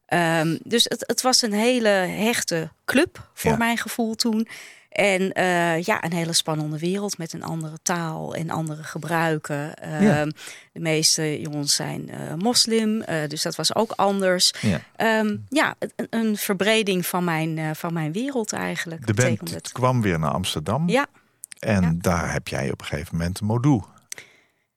[0.05, 3.57] Ehm, dus het, het was een hele hechte club voor Ja.
[3.57, 4.47] mijn gevoel toen.
[4.89, 9.75] En eh, ja, een hele spannende wereld met een andere taal en andere gebruiken.
[9.75, 10.25] Ehm, Ja.
[10.73, 14.53] De meeste jongens zijn moslim, dus dat was ook anders.
[14.61, 14.81] Ja.
[14.95, 19.07] Ehm, ja, een, een verbreding van mijn, van mijn wereld eigenlijk.
[19.07, 19.71] De band het.
[19.71, 20.89] kwam weer naar Amsterdam.
[20.89, 21.05] Ja,
[21.61, 21.93] En Ja.
[21.97, 23.81] daar heb jij op een gegeven moment Modou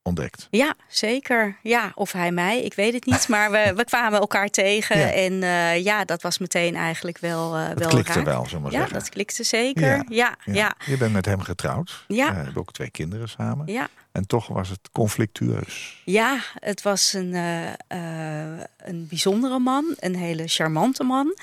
[0.02, 0.46] ontdekt.
[0.50, 1.56] ja, zeker.
[1.62, 3.28] Ja, of hij mij, ik weet het niet.
[3.28, 4.98] Maar we, we kwamen elkaar tegen.
[4.98, 5.10] Ja.
[5.12, 8.24] En eh, ja, dat was meteen eigenlijk wel, eh Dat wel klikte raak.
[8.24, 8.98] wel, zullen we maar Ja, zeggen.
[8.98, 9.86] dat klikte zeker.
[9.96, 10.74] Ja, ja, ja.
[10.86, 12.04] Je bent met hem getrouwd.
[12.08, 12.28] Ja.
[12.28, 13.66] Eh, hebben ook twee kinderen samen.
[13.72, 13.88] ja.
[14.12, 16.02] En toch was het conflictueus.
[16.04, 17.34] Ja, het was een,
[18.76, 21.36] een bijzondere man, een hele charmante man,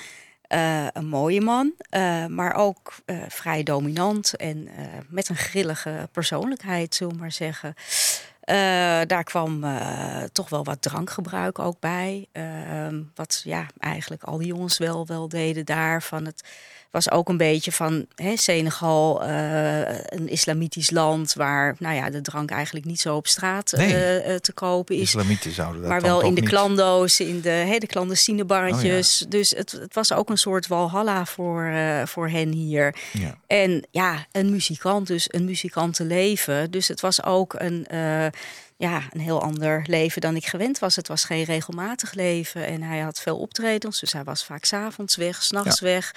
[0.52, 4.68] eh, een mooie man, eh, maar ook eh, vrij dominant en
[5.08, 7.74] met een grillige persoonlijkheid, zullen we maar zeggen.
[9.06, 9.64] Daar kwam
[10.32, 12.26] toch wel wat drankgebruik ook bij.
[12.32, 16.02] Ehm, wat ja, eigenlijk al die jongens wel, wel deden daar.
[16.02, 16.48] Van het
[16.92, 22.20] was ook een beetje van hè, Senegal, eh, een islamitisch land waar nou ja, de
[22.20, 23.94] drank eigenlijk niet zo op straat Nee.
[23.94, 25.00] eh, eh, te kopen is.
[25.02, 29.22] Islamieten zouden dat Maar wel in de niet- klando's, in de, hè, de clandestine barretjes.
[29.24, 31.72] Oh Dus het, het was ook een soort walhalla voor,
[32.04, 32.94] voor hen hier.
[33.12, 33.38] Ja.
[33.46, 36.70] En ja, een muzikant, dus een muzikantenleven.
[36.70, 37.86] Dus het was ook een,
[38.76, 40.96] ja, een heel ander leven dan ik gewend was.
[40.96, 42.66] Het was geen regelmatig leven.
[42.66, 46.14] En hij had veel optredens, dus hij was vaak s'avonds weg, s'nachts weg.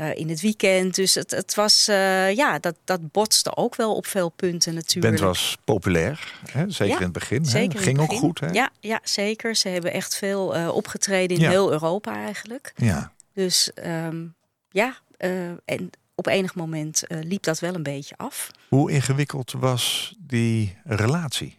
[0.00, 0.94] Eh, in het weekend.
[0.94, 5.16] Dus het, het was, eh, ja, dat, dat botste ook wel op veel punten natuurlijk.
[5.16, 6.70] band was populair, hè?
[6.70, 7.42] zeker Ja, in het begin.
[7.42, 7.48] hè?
[7.48, 8.40] Zeker Ging het ook goed.
[8.40, 8.48] Hè?
[8.50, 9.56] Ja, ja, zeker.
[9.56, 11.50] Ze hebben echt veel eh, opgetreden in Ja.
[11.50, 12.72] heel Europa eigenlijk.
[12.76, 13.12] Ja.
[13.34, 14.26] Dus ehm,
[14.70, 14.96] ja,
[15.64, 18.50] en op enig moment liep dat wel een beetje af.
[18.68, 21.58] Hoe ingewikkeld was die relatie?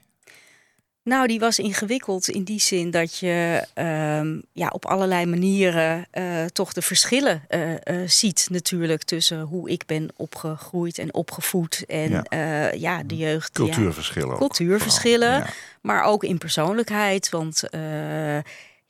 [1.03, 6.45] Nou, die was ingewikkeld in die zin dat je ehm, ja, op allerlei manieren eh,
[6.45, 12.09] toch de verschillen eh, eh, ziet natuurlijk tussen hoe ik ben opgegroeid en opgevoed en
[12.09, 12.23] Ja.
[12.29, 13.55] ja, ja de jeugd.
[13.55, 14.37] die hij- Cultuurverschillen ook.
[14.39, 15.31] Cultuurverschillen.
[15.31, 15.45] Ja.
[15.81, 17.29] maar ook in persoonlijkheid.
[17.29, 17.63] Want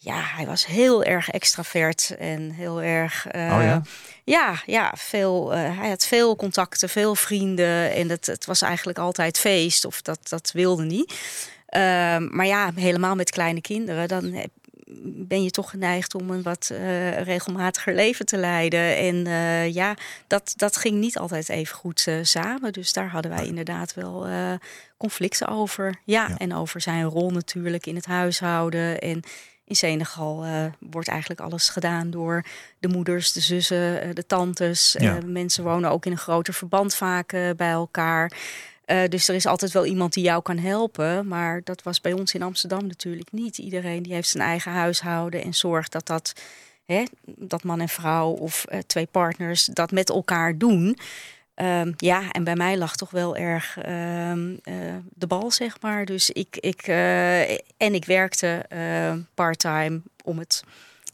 [0.03, 3.25] ja, hij was heel erg extravert en heel erg.
[3.27, 3.81] Oh ja?
[4.23, 7.91] Ja, ja veel, hij had veel contacten, veel vrienden.
[7.93, 11.13] En het, het was eigenlijk altijd feest, of dat, dat wilde niet.
[11.71, 14.51] Ehm, maar ja, helemaal met kleine kinderen, dan heb-
[15.03, 18.97] ben je toch geneigd om een wat eh, regelmatiger leven te leiden.
[18.97, 19.95] En eh, ja,
[20.27, 22.73] dat, dat ging niet altijd even goed eh, samen.
[22.73, 24.27] Dus daar hadden wij inderdaad wel
[24.97, 25.95] conflicten over.
[26.03, 26.37] Ja, Ja.
[26.37, 28.99] en over zijn rol natuurlijk in het huishouden.
[28.99, 29.21] En
[29.65, 30.45] in Senegal
[30.79, 32.45] wordt eigenlijk alles gedaan door
[32.79, 34.95] de moeders, de zussen, de tantes.
[34.99, 35.17] Ja.
[35.25, 38.31] Mensen wonen ook in een groter verband vaak bij elkaar.
[38.85, 41.27] Eh, dus er is altijd wel iemand die jou kan helpen.
[41.27, 43.57] Maar dat was bij ons in Amsterdam natuurlijk niet.
[43.57, 46.33] Iedereen die heeft zijn eigen huishouden en zorgt dat dat,
[46.85, 50.97] hè, dat man en vrouw of eh, twee partners dat met elkaar doen.
[51.53, 54.73] Ehm, ja, en bij mij lag toch wel erg ehm, eh,
[55.13, 56.05] de bal, zeg maar.
[56.05, 56.87] Dus ik, ik
[57.77, 58.65] en ik werkte
[59.33, 60.63] part-time om het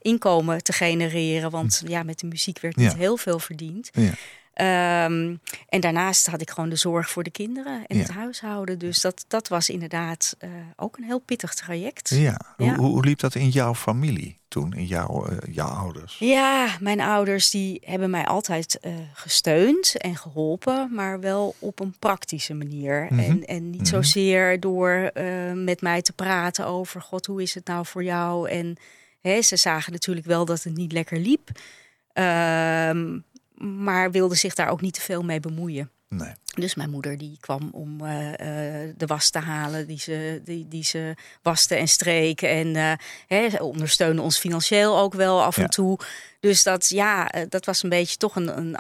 [0.02, 1.52] inkomen te genereren.
[1.52, 2.98] Want ja, met de muziek werd niet Ja.
[2.98, 3.90] heel veel verdiend.
[3.94, 4.12] Ja.
[4.58, 5.36] Ehm,
[5.70, 8.02] en daarnaast had ik gewoon de zorg voor de kinderen en Ja.
[8.02, 8.80] het huishouden.
[8.80, 12.10] Dus dat, dat was inderdaad eh, ook een heel pittig traject.
[12.10, 12.40] Ja.
[12.58, 12.76] Ja.
[12.76, 16.16] Hoe, hoe liep dat in jouw familie toen, in jouw, jouw ouders?
[16.20, 21.96] Ja, mijn ouders die hebben mij altijd eh, gesteund en geholpen, maar wel op een
[22.00, 23.08] praktische manier.
[23.10, 23.20] Mhm.
[23.20, 23.90] En, en niet Mhm.
[23.90, 25.12] zozeer door
[25.54, 28.50] met mij te praten over, god, hoe is het nou voor jou?
[28.50, 28.76] En
[29.22, 31.50] hè, ze zagen natuurlijk wel dat het niet lekker liep,
[32.14, 33.20] Ehm,
[33.58, 35.92] maar wilden zich daar ook niet te veel mee bemoeien.
[36.10, 36.32] Nee.
[36.56, 40.68] Dus mijn moeder die kwam om eh, eh, de was te halen die ze, die,
[40.68, 42.42] die ze waste en streek.
[42.42, 42.92] En eh
[43.28, 45.64] hè, ze ondersteunde ons financieel ook wel af Ja.
[45.64, 46.00] en toe.
[46.40, 48.76] Dus dat, ja, dat was een beetje toch een, een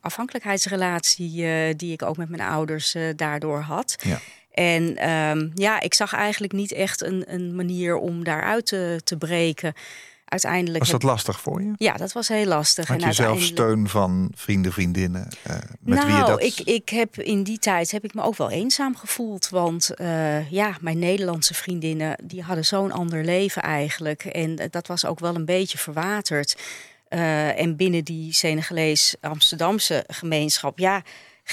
[0.00, 3.96] afhankelijkheidsrelatie die ik ook met mijn ouders daardoor had.
[4.04, 4.20] Ja.
[4.50, 9.16] En ehm, ja, ik zag eigenlijk niet echt een, een manier om daaruit te, te
[9.16, 9.74] breken.
[10.24, 11.72] Uiteindelijk Was heb- dat lastig voor je?
[11.76, 12.88] ja, dat was heel lastig.
[12.88, 15.28] Had en je zelf steun van vrienden, vriendinnen?
[15.42, 16.42] eh, met nou, wie je dat...
[16.42, 19.48] ik, ik heb in die tijd heb ik me ook wel eenzaam gevoeld.
[19.48, 24.24] Want eh, ja, mijn Nederlandse vriendinnen die hadden zo'n ander leven eigenlijk.
[24.24, 26.56] En eh, dat was ook wel een beetje verwaterd.
[27.08, 31.02] En binnen die Senegalees Amsterdamse gemeenschap, ja,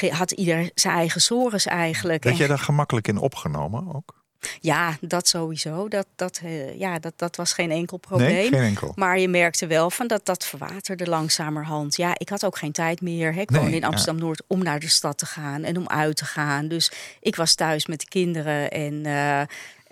[0.10, 2.24] had ieder zijn eigen zorgen eigenlijk.
[2.24, 4.21] Werd En jij daar gemakkelijk in opgenomen ook?
[4.60, 5.88] Ja, dat sowieso.
[5.88, 8.30] Dat, dat, eh, ja, dat, dat was geen enkel probleem.
[8.30, 8.92] Nee, geen enkel.
[8.96, 11.96] Maar je merkte wel van dat dat verwaterde langzamerhand.
[11.96, 13.34] Ja, ik had ook geen tijd meer.
[13.34, 13.42] Hè.
[13.42, 13.88] Ik Nee, woonde in ja.
[13.88, 16.68] Amsterdam-Noord om naar de stad te gaan en om uit te gaan.
[16.68, 19.42] Dus ik was thuis met de kinderen en eh,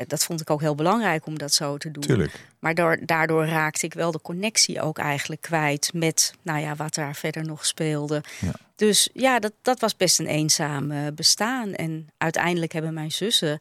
[0.07, 2.03] dat vond ik ook heel belangrijk om dat zo te doen.
[2.03, 2.47] Tuurlijk.
[2.59, 6.93] Maar door, daardoor raakte ik wel de connectie ook eigenlijk kwijt met nou ja, wat
[6.93, 8.23] daar verder nog speelde.
[8.39, 8.51] Ja.
[8.75, 11.73] Dus ja, dat, dat was best een eenzaam eh, bestaan.
[11.73, 13.59] En uiteindelijk hebben mijn zussen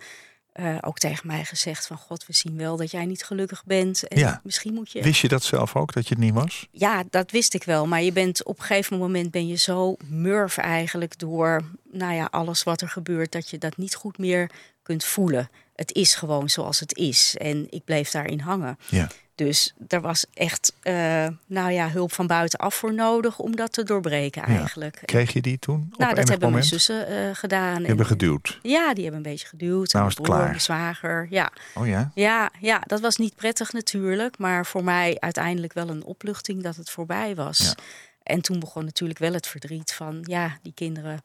[0.59, 1.97] eh, ook tegen mij gezegd van...
[1.97, 4.09] God, we zien wel dat jij niet gelukkig bent.
[4.09, 4.41] En Ja.
[4.45, 5.03] misschien moet je...
[5.03, 6.69] Wist je dat zelf ook, dat je het niet was?
[6.71, 7.87] Ja, dat wist ik wel.
[7.87, 12.29] Maar je bent op een gegeven moment ben je zo murf eigenlijk door nou ja,
[12.31, 14.51] alles wat er gebeurt, dat je dat niet goed meer
[14.83, 15.51] kunt voelen.
[15.75, 17.35] Het is gewoon zoals het is.
[17.37, 18.79] En ik bleef daarin hangen.
[18.89, 19.09] Ja.
[19.39, 23.83] Dus er was echt eh, nou ja, hulp van buitenaf voor nodig om dat te
[23.83, 24.59] doorbreken Ja.
[24.59, 25.01] eigenlijk.
[25.05, 25.89] Kreeg je die toen?
[25.93, 26.53] op nou, dat hebben moment?
[26.53, 27.73] mijn zussen eh, gedaan.
[27.73, 28.59] Die En- hebben geduwd.
[28.63, 29.93] Ja, die hebben een beetje geduwd.
[29.93, 30.49] Nou is het mijn broer, klaar.
[30.49, 31.27] mijn zwager.
[31.31, 31.51] Ja.
[31.75, 32.11] Oh ja?
[32.15, 34.39] Ja, ja, dat was niet prettig natuurlijk.
[34.39, 37.59] Maar voor mij uiteindelijk wel een opluchting dat het voorbij was.
[37.59, 37.75] Ja.
[38.23, 40.19] En toen begon natuurlijk wel het verdriet van...
[40.23, 41.23] ja, die kinderen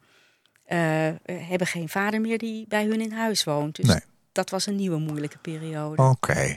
[0.65, 0.77] eh,
[1.25, 3.75] hebben geen vader meer die bij hun in huis woont.
[3.75, 3.99] Dus Nee.
[4.31, 6.01] dat was een nieuwe moeilijke periode.
[6.03, 6.55] Oké.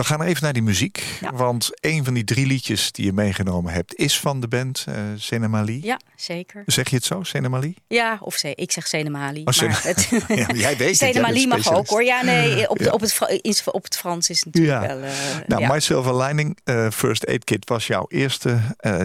[0.00, 1.04] We gaan even naar die muziek.
[1.20, 1.32] Ja.
[1.32, 3.94] Want een van die drie liedjes die je meegenomen hebt...
[3.94, 5.80] is van de band uh, Senemali.
[5.82, 6.62] Ja, zeker.
[6.66, 7.74] Zeg je het zo, Senemali?
[7.88, 9.42] Ja, of ze, ik zeg Senemali.
[9.44, 11.48] Oh, maar het, ja, jij weet Senemali het.
[11.48, 12.04] mag ook hoor.
[12.04, 14.96] Ja, nee, op, de, op, het, op het Frans is het natuurlijk ja.
[14.96, 15.04] wel...
[15.04, 15.10] Uh,
[15.46, 15.72] nou, ja.
[15.72, 18.58] My Silver Lining, uh, First Aid Kit was jouw eerste...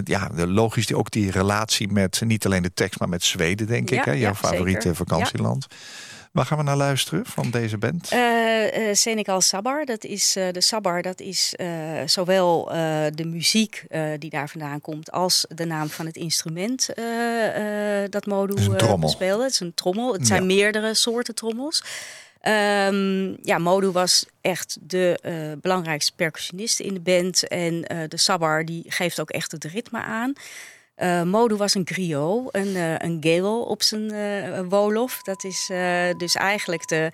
[0.04, 3.00] Ja, logisch ook die relatie met niet alleen de tekst...
[3.00, 4.06] maar met Zweden, denk ja, ik.
[4.06, 4.12] Hè?
[4.12, 4.96] Jouw ja, favoriete zeker.
[4.96, 5.68] vakantieland.
[6.36, 8.12] Waar gaan we naar luisteren van deze band?
[8.14, 11.56] Uh, Senegal Sabar, dat is uh, de Sabar, dat is
[12.06, 12.66] zowel
[13.14, 13.86] de muziek
[14.20, 16.90] die daar vandaan komt als de naam van het instrument
[18.10, 18.62] dat Modu
[19.06, 19.44] speelde.
[19.44, 20.14] Het is een trommel.
[20.14, 21.84] Het zijn meerdere soorten trommels.
[22.42, 25.20] Um, ja, Modu was echt de
[25.62, 30.34] belangrijkste percussionist in de band en de Sabar die geeft ook echt het ritme aan.
[30.98, 35.22] Uh, Modu was een griot, een, uh, een geel op zijn uh, wolof.
[35.22, 35.66] Dat is
[36.18, 37.10] dus eigenlijk de,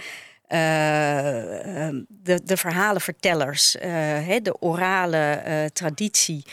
[2.08, 6.46] de, de verhalenvertellers, hè, de orale traditie.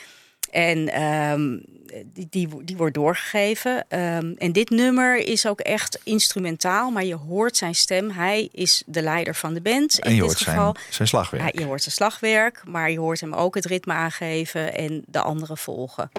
[0.51, 1.62] En um,
[2.05, 3.77] die, die, die, wordt doorgegeven.
[3.77, 8.11] Um, en dit nummer is ook echt instrumentaal, maar je hoort zijn stem.
[8.11, 10.01] Hij is de leider van de band.
[10.01, 11.59] En je hoort zijn, zijn slagwerk.
[11.59, 15.59] Je hoort zijn slagwerk, maar je hoort hem ook het ritme aangeven en de anderen
[15.59, 16.11] volgen.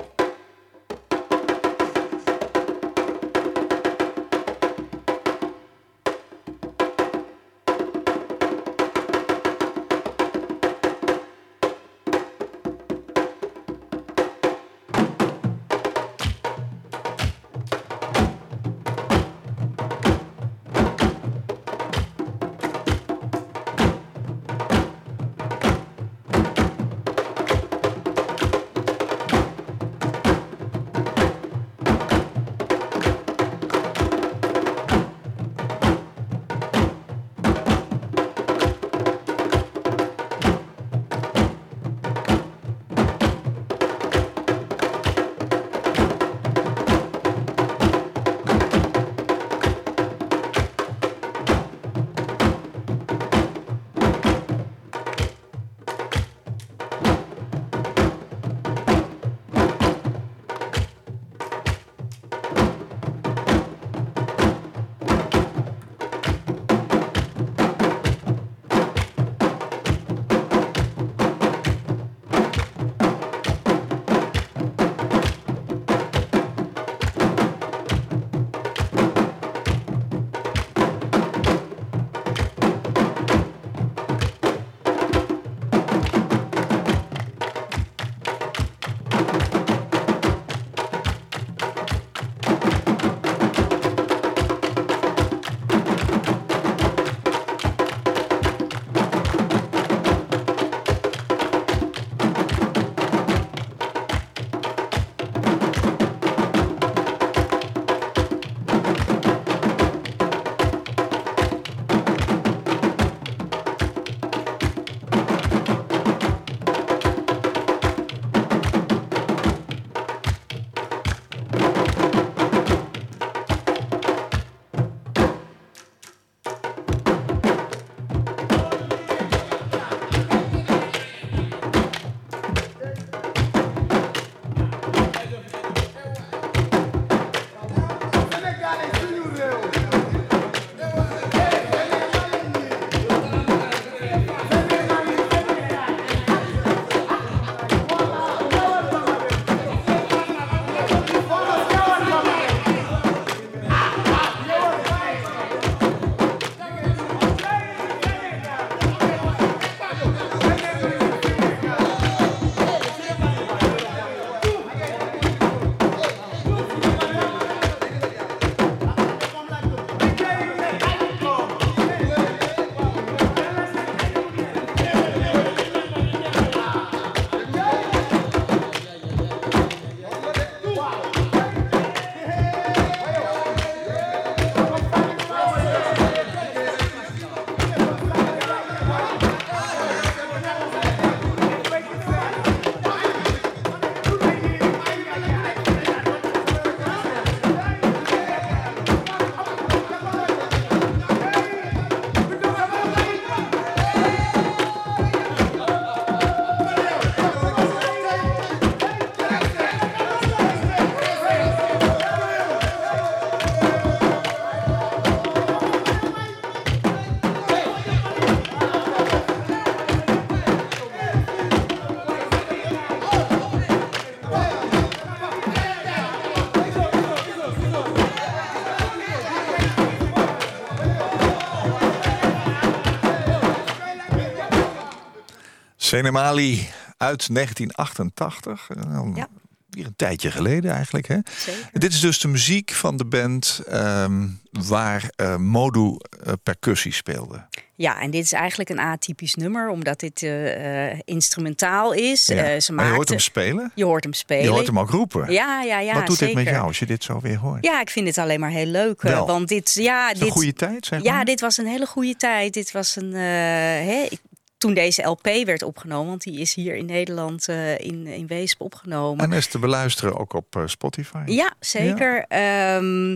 [235.89, 236.67] Senemali
[236.97, 238.69] uit 1988.
[238.87, 239.27] Uh, Ja.
[239.69, 241.07] Weer een tijdje geleden eigenlijk.
[241.07, 241.17] Hè?
[241.37, 241.69] Zeker.
[241.73, 247.45] Dit is dus de muziek van de band ehm, waar eh, Modu eh, percussie speelde.
[247.75, 252.25] Ja, en dit is eigenlijk een atypisch nummer, omdat dit eh, eh, instrumentaal is.
[252.25, 252.43] Ja.
[252.43, 253.71] Eh, ze maar je hoort hem spelen.
[253.75, 254.43] je hoort hem spelen.
[254.43, 255.31] Je hoort hem ook roepen.
[255.31, 255.93] Ja, ja, ja.
[255.93, 256.35] Wat doet zeker.
[256.35, 257.65] dit met jou als je dit zo weer hoort?
[257.65, 259.01] Ja, ik vind het alleen maar heel leuk.
[259.01, 259.27] eh, Wel.
[259.27, 261.25] Want dit, ja, het een dit, goede tijd, zeg ja, maar?
[261.25, 262.53] dit was een hele goede tijd.
[262.53, 263.13] Dit was een.
[263.13, 264.21] eh, ik-
[264.59, 268.61] toen deze LP werd opgenomen, want die is hier in Nederland eh, in, in Weesp
[268.61, 269.25] opgenomen.
[269.25, 271.21] En is te beluisteren ook op eh, Spotify.
[271.25, 272.25] Ja, zeker.
[272.27, 273.15] Ehm,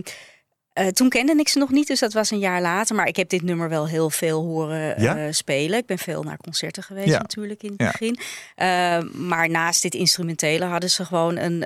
[0.72, 2.96] eh, toen kende ik ze nog niet, dus dat was een jaar later.
[2.96, 5.32] Maar ik heb dit nummer wel heel veel horen Ja?
[5.32, 5.78] spelen.
[5.78, 7.18] Ik ben veel naar concerten geweest Ja.
[7.18, 8.18] natuurlijk in het begin.
[8.54, 11.58] Ehm, maar naast dit instrumentele hadden ze gewoon een,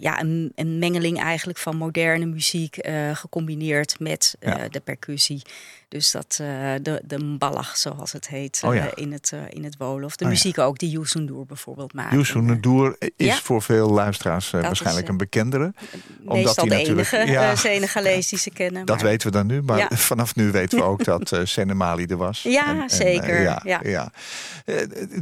[0.00, 2.76] ja, een, een mengeling eigenlijk van moderne muziek
[3.12, 4.34] gecombineerd met
[4.70, 5.42] de percussie.
[5.88, 6.48] Dus dat, eh,
[6.82, 8.86] de, de mbalach, zoals het heet, Oh ja.
[8.90, 10.16] eh, in, het, eh, in het Wolof.
[10.16, 10.36] De Oh ja.
[10.36, 12.12] muziek ook, die Youssou bijvoorbeeld maakt.
[12.12, 13.34] Youssou is Ja.
[13.34, 15.72] voor veel luisteraars waarschijnlijk is, een bekendere.
[16.20, 18.84] Meestal hij de natuurlijk- enige ja, Senegalees die ze kennen.
[18.84, 22.16] Dat maar- weten we dan nu, maar vanaf nu weten we ook dat Senemali er
[22.16, 22.42] was.
[22.42, 23.80] Ja, zeker, ja, ja.
[23.82, 24.10] ja.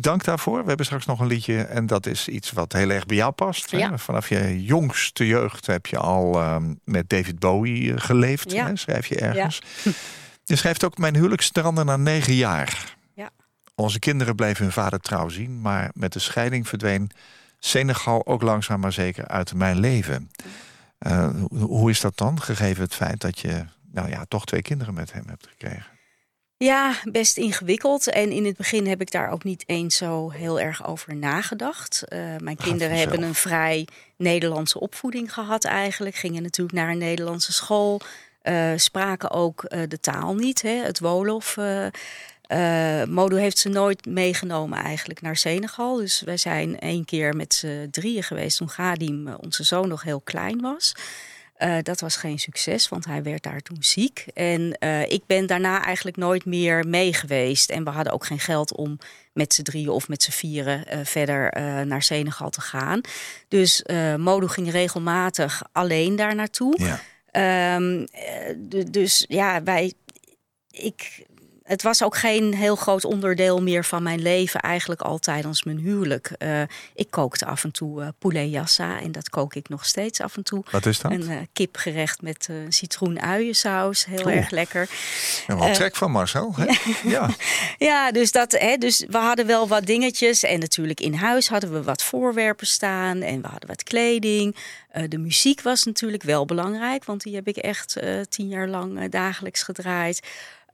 [0.01, 0.61] Dank daarvoor.
[0.63, 3.33] We hebben straks nog een liedje en dat is iets wat heel erg bij jou
[3.33, 3.71] past.
[3.71, 3.99] hè.
[3.99, 9.17] Vanaf je jongste jeugd heb je al ehm, met David Bowie geleefd, hè, schrijf je
[9.17, 9.59] ergens.
[10.49, 12.97] Je schrijft ook mijn huwelijk strandde na negen jaar.
[13.15, 13.31] Ja.
[13.75, 17.11] Onze kinderen bleven hun vader trouw zien, maar met de scheiding verdween
[17.59, 20.31] Senegal ook langzaam maar zeker uit mijn leven.
[20.99, 24.95] Eh, hoe, is dat dan, gegeven het feit dat je nou ja, toch twee kinderen
[24.95, 25.87] met hem hebt gekregen?
[26.57, 28.07] Ja, best ingewikkeld.
[28.11, 32.03] En in het begin heb ik daar ook niet eens zo heel erg over nagedacht.
[32.03, 36.15] Eh, mijn kinderen hebben een vrij Nederlandse opvoeding gehad eigenlijk.
[36.17, 38.01] Gingen natuurlijk naar een Nederlandse school.
[38.47, 41.57] Eh, spraken ook eh, de taal niet, hè, het Wolof.
[41.57, 45.97] eh, Modo heeft ze nooit meegenomen eigenlijk naar Senegal.
[45.97, 50.21] Dus wij zijn één keer met z'n drieën geweest toen Gadim, onze zoon, nog heel
[50.21, 50.93] klein was.
[51.83, 54.27] Dat was geen succes, want hij werd daar toen ziek.
[54.35, 54.79] En
[55.09, 57.71] ik ben daarna eigenlijk nooit meer mee geweest.
[57.71, 58.99] En we hadden ook geen geld om
[59.33, 61.53] met z'n drieën of met z'n vieren verder
[61.87, 63.01] naar Senegal te gaan.
[63.49, 63.85] Dus
[64.17, 66.75] Modo ging regelmatig alleen daar naartoe.
[66.83, 67.01] Ja.
[68.57, 69.93] Du- dus ja, wij.
[70.71, 71.27] Ik,
[71.67, 75.79] het was ook geen heel groot onderdeel meer van mijn leven, eigenlijk al tijdens mijn
[75.79, 76.31] huwelijk.
[76.39, 76.63] Eh,
[76.95, 80.37] ik kookte af en toe eh poulet yassa en dat kook ik nog steeds af
[80.37, 80.65] en toe.
[80.71, 81.13] Wat is dat?
[81.13, 84.37] Een eh, kipgerecht met eh citroen-uiensaus, heel Oeh.
[84.37, 84.89] erg lekker.
[85.47, 86.55] Ja, wat trek van Marcel.
[86.57, 86.75] Hè?
[87.17, 87.31] Ja.
[87.79, 90.43] Ja, dus, dat, hè, dus we hadden wel wat dingetjes.
[90.43, 93.21] En natuurlijk in huis hadden we wat voorwerpen staan.
[93.21, 94.57] En we hadden wat kleding.
[95.09, 97.05] De muziek was natuurlijk wel belangrijk.
[97.05, 97.97] Want die heb ik echt
[98.29, 100.21] tien jaar lang dagelijks gedraaid.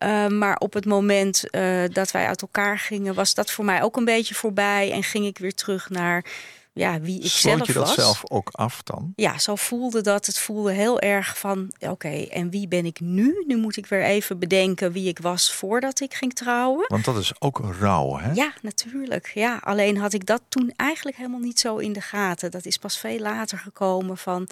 [0.02, 3.82] Eh, maar op het moment eh, dat wij uit elkaar gingen, was dat voor mij
[3.82, 4.92] ook een beetje voorbij.
[4.92, 6.24] En ging ik weer terug naar
[6.72, 7.94] ja, wie ik Sloot zelf je dat was.
[7.94, 9.12] zelf ook af dan?
[9.16, 10.26] Ja, zo voelde dat.
[10.26, 13.44] Het voelde heel erg van, oké, en wie ben ik nu?
[13.46, 16.84] Nu moet ik weer even bedenken wie ik was voordat ik ging trouwen.
[16.88, 18.32] Want dat is ook rouw, hè?
[18.32, 19.30] Ja, natuurlijk.
[19.34, 22.50] Ja, alleen had ik dat toen eigenlijk helemaal niet zo in de gaten.
[22.50, 24.48] Dat is pas veel later gekomen van,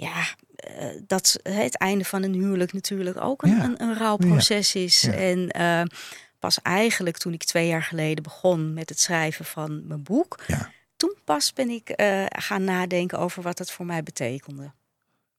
[0.00, 0.24] ja,
[0.56, 3.64] eh, dat het einde van een huwelijk natuurlijk ook een, Ja.
[3.64, 5.00] een, een rouwproces is.
[5.00, 5.12] Ja.
[5.12, 5.82] En eh,
[6.38, 10.44] pas eigenlijk toen ik twee jaar geleden begon met het schrijven van mijn boek,
[10.96, 14.72] toen pas ben ik eh, gaan nadenken over wat het voor mij betekende.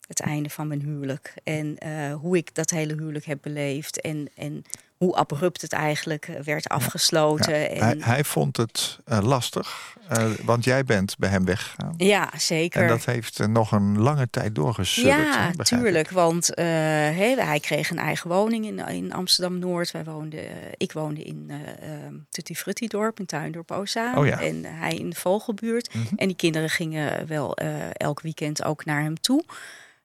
[0.07, 1.33] Het einde van mijn huwelijk.
[1.43, 1.77] En
[2.13, 4.01] hoe ik dat hele huwelijk heb beleefd.
[4.01, 4.63] En, en
[5.01, 7.59] hoe abrupt het eigenlijk eh, werd afgesloten.
[7.59, 11.93] Ja, En, hij, hij vond het eh, lastig, eh, want jij bent bij hem weggegaan.
[11.97, 12.81] ja, zeker.
[12.81, 15.17] En dat heeft nog een lange tijd doorgesudderd.
[15.17, 15.63] hè, Ja, ik.
[15.63, 16.09] tuurlijk.
[16.09, 19.91] Want hè, hij kreeg een eigen woning in, in Amsterdam-Noord.
[19.91, 20.43] Wij woonden,
[20.77, 24.17] ik woonde in eh eh, Tutti Frutti dorp, in Tuindorp Ozaan.
[24.17, 24.41] Oh ja.
[24.41, 25.93] En hij in de Vogelbuurt.
[25.93, 26.15] Mhm.
[26.15, 27.55] En die kinderen gingen wel
[27.93, 29.43] elk weekend ook naar hem toe.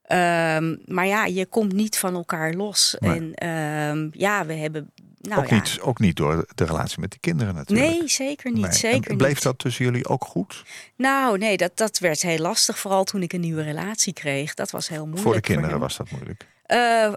[0.06, 2.96] Ehm, maar ja, je komt niet van elkaar los.
[2.98, 3.16] Nee.
[3.16, 4.90] En ehm, ja, we hebben...
[5.20, 7.90] Nou ook, ja, niet, ook niet door de relatie met die kinderen natuurlijk.
[7.90, 8.62] Nee, zeker niet.
[8.62, 8.72] Nee.
[8.72, 9.42] Zeker en bleef niet.
[9.42, 10.64] dat tussen jullie ook goed?
[10.96, 12.78] Nou, nee, dat, dat werd heel lastig.
[12.78, 14.54] Vooral toen ik een nieuwe relatie kreeg.
[14.54, 15.22] Dat was heel moeilijk.
[15.22, 16.46] Voor de kinderen was dat moeilijk.
[16.66, 17.14] Eh,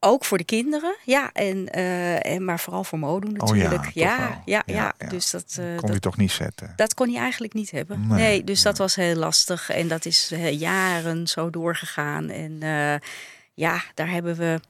[0.00, 1.32] ook voor de kinderen, ja.
[1.32, 3.90] En, eh, en, maar vooral voor Modo Oh natuurlijk.
[3.90, 5.08] ja, ja, Ja, ja, ja.
[5.08, 6.72] Dus dat, eh, Kon dat, je toch niet zetten?
[6.76, 8.06] dat kon hij eigenlijk niet hebben.
[8.06, 9.70] Nee, Nee, dus dat was heel lastig.
[9.70, 12.28] En dat is eh, jaren zo doorgegaan.
[12.28, 12.58] En
[13.54, 14.60] ja, daar hebben we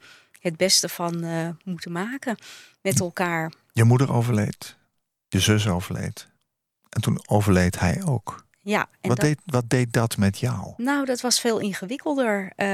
[0.41, 1.25] het beste van
[1.65, 2.37] moeten maken
[2.83, 3.53] met elkaar.
[3.73, 4.77] Je moeder overleed.
[5.29, 6.29] Je zus overleed.
[6.89, 8.45] En toen overleed hij ook.
[8.63, 8.89] Ja.
[9.01, 10.73] En Wat, dat- deed, wat deed dat met jou?
[10.77, 12.53] Nou, dat was veel ingewikkelder.
[12.57, 12.69] Eh,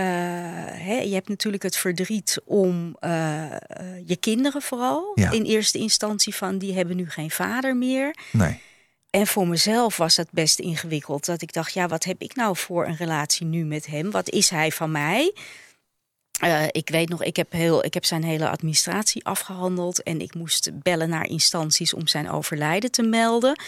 [0.72, 3.59] hè, je hebt natuurlijk het verdriet om eh, eh,
[4.07, 5.12] je kinderen vooral.
[5.14, 5.30] Ja.
[5.30, 8.16] In eerste instantie van die hebben nu geen vader meer.
[8.32, 8.61] Nee.
[9.11, 11.24] En voor mezelf was het best ingewikkeld.
[11.24, 14.11] Dat ik dacht, ja, wat heb ik nou voor een relatie nu met hem?
[14.11, 15.34] Wat is hij van mij?
[16.70, 20.03] Ik weet nog, ik heb, heel, ik heb zijn hele administratie afgehandeld.
[20.03, 23.61] En ik moest bellen naar instanties om zijn overlijden te melden.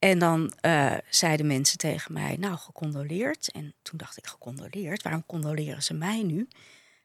[0.00, 3.50] En dan eh, zeiden mensen tegen mij, nou, gecondoleerd.
[3.52, 5.02] En toen dacht ik, gecondoleerd?
[5.02, 6.48] Waarom condoleren ze mij nu?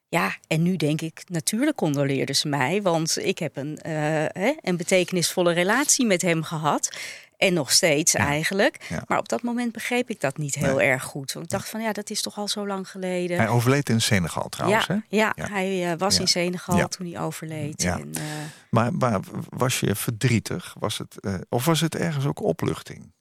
[0.07, 2.81] Ja, en nu denk ik, natuurlijk condoleerden ze mij.
[2.81, 3.93] Want ik heb een, eh,
[4.27, 6.97] hè, een betekenisvolle relatie met hem gehad.
[7.37, 8.85] En nog steeds eigenlijk.
[8.89, 9.03] ja.
[9.07, 10.87] Maar op dat moment begreep ik dat niet heel Nee.
[10.87, 11.33] erg goed.
[11.33, 13.37] Want ik dacht van, ja, dat is toch al zo lang geleden.
[13.37, 15.17] Hij overleed in Senegal trouwens, ja, hè?
[15.17, 17.81] ja, hij eh, was in Senegal toen hij overleed.
[17.81, 17.99] Ja.
[17.99, 18.21] En, eh,
[18.69, 19.19] Maar, maar
[19.49, 20.75] was je verdrietig?
[20.79, 23.13] Was het, eh, of was het ergens ook opluchting?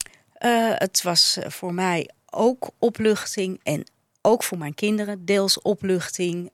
[0.78, 3.84] Het was voor mij ook opluchting en
[4.22, 6.50] ook voor mijn kinderen deels opluchting.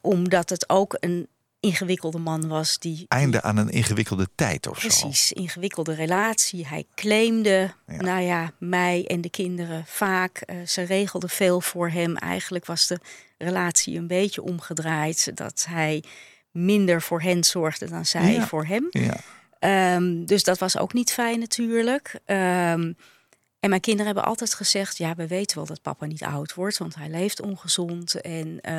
[0.00, 1.28] omdat het ook een
[1.66, 3.04] ingewikkelde man was die...
[3.08, 4.86] Einde aan een ingewikkelde tijd of zo.
[4.88, 6.66] Precies, ingewikkelde relatie.
[6.66, 7.96] Hij claimde, Ja.
[7.96, 10.36] nou ja, mij en de kinderen vaak.
[10.38, 12.16] Eh, ze regelden veel voor hem.
[12.16, 12.98] Eigenlijk was de
[13.38, 15.30] relatie een beetje omgedraaid.
[15.34, 16.02] Dat hij
[16.50, 18.46] minder voor hen zorgde dan zij Ja.
[18.46, 18.86] voor hem.
[18.90, 19.16] Ja.
[19.58, 22.18] Ehm, dus dat was ook niet fijn natuurlijk.
[22.24, 22.92] Ehm,
[23.66, 26.78] en mijn kinderen hebben altijd gezegd: ja, we weten wel dat papa niet oud wordt,
[26.78, 28.20] want hij leeft ongezond.
[28.20, 28.74] En eh,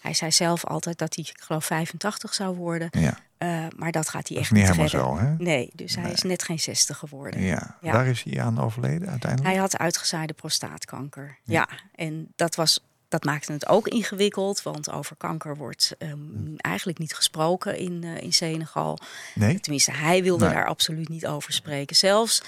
[0.00, 2.88] hij zei zelf altijd dat hij, ik geloof, 85 zou worden.
[2.90, 3.18] ja.
[3.38, 5.34] Eh, maar dat gaat hij Dat echt niet helemaal zo, hè?
[5.38, 7.40] Nee, dus hij is net geen 60 geworden.
[7.40, 7.76] Ja.
[7.80, 7.92] Ja.
[7.92, 9.52] Daar is hij aan overleden uiteindelijk.
[9.52, 11.38] Hij had uitgezaaide prostaatkanker.
[11.44, 12.80] Ja, en dat was.
[13.08, 16.18] Dat maakte het ook ingewikkeld, want over kanker wordt ehm,
[16.56, 18.98] eigenlijk niet gesproken in, eh, in Senegal.
[19.34, 19.60] Nee?
[19.60, 20.54] Tenminste, hij wilde Nee.
[20.54, 21.96] daar absoluut niet over spreken.
[21.96, 22.42] Zelfs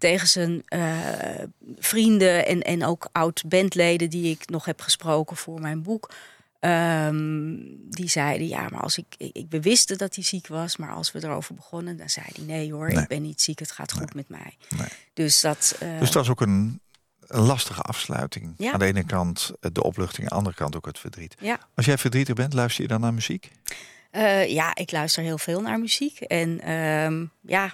[0.00, 0.98] tegen zijn eh,
[1.78, 6.10] vrienden en, en ook oud-bandleden die ik nog heb gesproken voor mijn boek.
[6.60, 7.54] ehm,
[7.88, 10.92] die zeiden, ja, maar als ik, ik, ik- we wisten dat hij ziek was, maar
[10.92, 13.02] als we erover begonnen, dan zei hij, nee hoor, Nee.
[13.02, 14.56] ik ben niet ziek, het gaat goed met mij.
[14.76, 14.86] Nee.
[15.12, 16.80] Dus dat, eh, Dus dat is ook een,
[17.26, 18.54] een lastige afsluiting.
[18.58, 18.72] Ja.
[18.72, 21.34] Aan de ene kant eh, de opluchting, aan de andere kant ook het verdriet.
[21.40, 21.58] ja.
[21.74, 23.50] Als jij verdrietig bent, luister je dan naar muziek?
[24.46, 26.20] Ja, ik luister heel veel naar muziek.
[26.20, 27.72] En ehm, ja,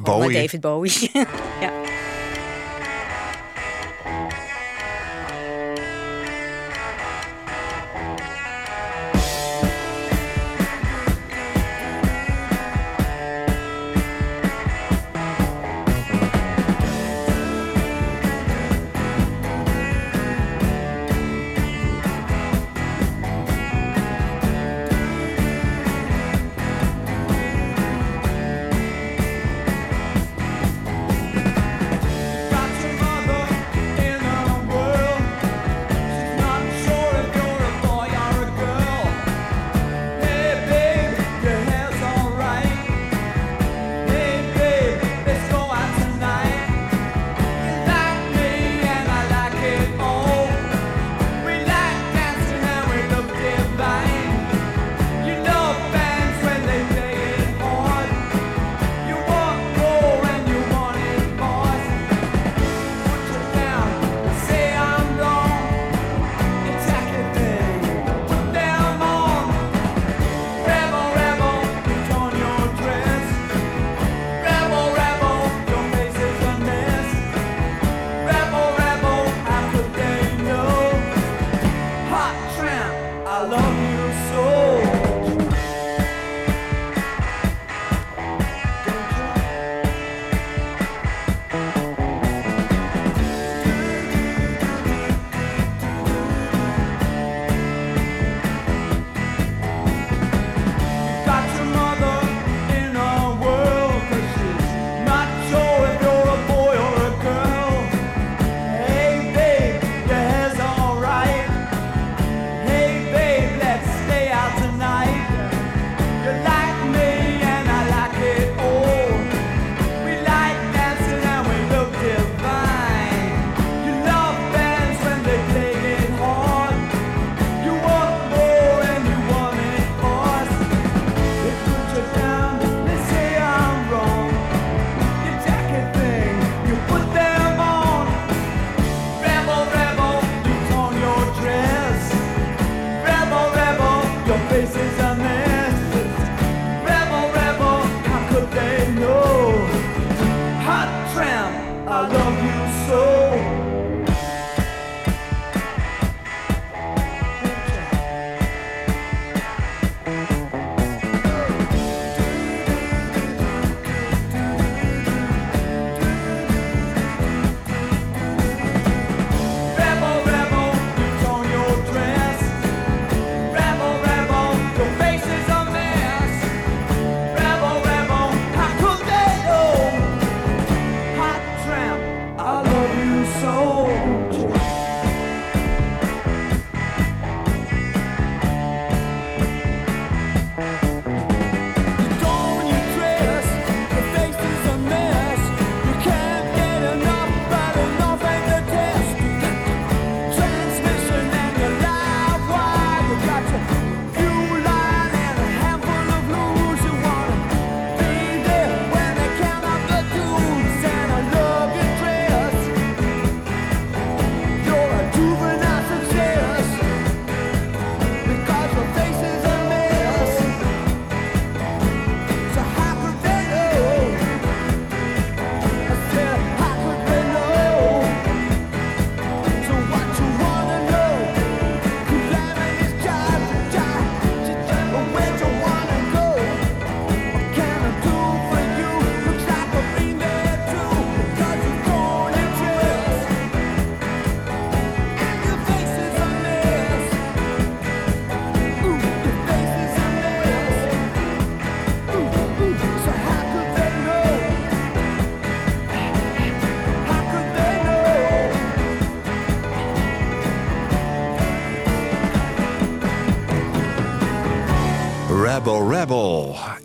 [0.00, 0.34] Bowie.
[0.34, 0.90] David Bowie.
[1.62, 1.70] ja.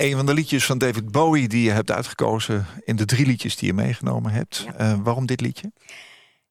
[0.02, 3.56] Een van de liedjes van David Bowie die je hebt uitgekozen in de drie liedjes
[3.56, 4.66] die je meegenomen hebt.
[4.66, 4.74] Ja.
[4.78, 5.72] Eh, waarom dit liedje?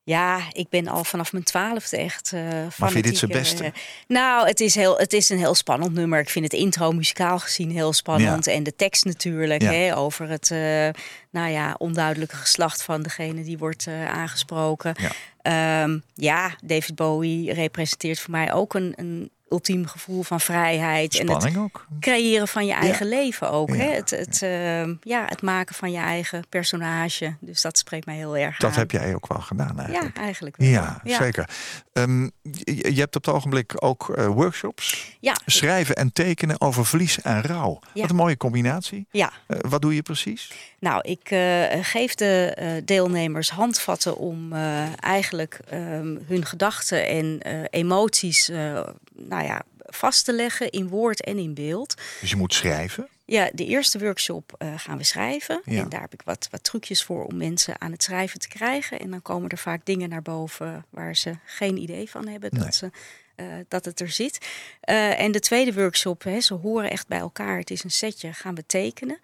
[0.03, 3.73] Ja, ik ben al vanaf mijn twaalfde echt uh, Maar vind je dit zijn beste?
[4.07, 6.21] nou, het is, heel, het is een heel spannend nummer.
[6.21, 8.47] Ik vind het intro muzikaal gezien heel spannend.
[8.47, 9.73] En de tekst natuurlijk Ja.
[9.73, 10.59] hè, over het uh,
[11.31, 14.95] nou ja, onduidelijke geslacht van degene die wordt aangesproken.
[15.43, 15.83] Ja.
[15.83, 21.15] Um, ja, David Bowie representeert voor mij ook een, een ultiem gevoel van vrijheid.
[21.15, 21.87] Spanning en het ook.
[22.01, 23.17] creëren van je eigen Ja.
[23.17, 23.69] leven ook.
[23.69, 23.85] Hè?
[23.85, 23.95] Ja.
[23.95, 27.37] Het, het, uh, ja, het maken van je eigen personage.
[27.41, 28.79] Dus dat spreekt mij heel erg Dat aan.
[28.79, 30.17] heb jij ook wel gedaan eigenlijk.
[30.17, 30.69] Ja, eigenlijk wel.
[30.69, 31.49] Ja, zeker.
[31.93, 35.17] Um, je, je, hebt op het ogenblik ook uh, workshops.
[35.21, 35.37] Ja.
[35.47, 37.79] Schrijven en tekenen over verlies en rouw.
[37.95, 38.01] Ja.
[38.01, 39.07] Wat een mooie combinatie.
[39.11, 39.33] Ja.
[39.49, 40.51] Uh, wat doe je precies?
[40.81, 44.53] Nou, ik uh, geef de deelnemers handvatten om
[44.97, 48.49] eigenlijk um, hun gedachten en emoties
[49.13, 51.95] nou ja, vast te leggen in woord en in beeld.
[52.21, 53.09] Dus je moet schrijven?
[53.25, 55.63] Ja, de eerste workshop uh, gaan we schrijven.
[55.65, 55.83] Ja.
[55.83, 59.01] En daar heb ik wat, wat trucjes voor om mensen aan het schrijven te krijgen.
[59.01, 62.75] En dan komen er vaak dingen naar boven waar ze geen idee van hebben dat,
[62.75, 62.91] ze,
[63.37, 64.47] uh, dat het er zit.
[64.85, 67.59] Uh, en de tweede workshop, hè, ze horen echt bij elkaar.
[67.59, 69.19] Het is een setje, gaan we tekenen.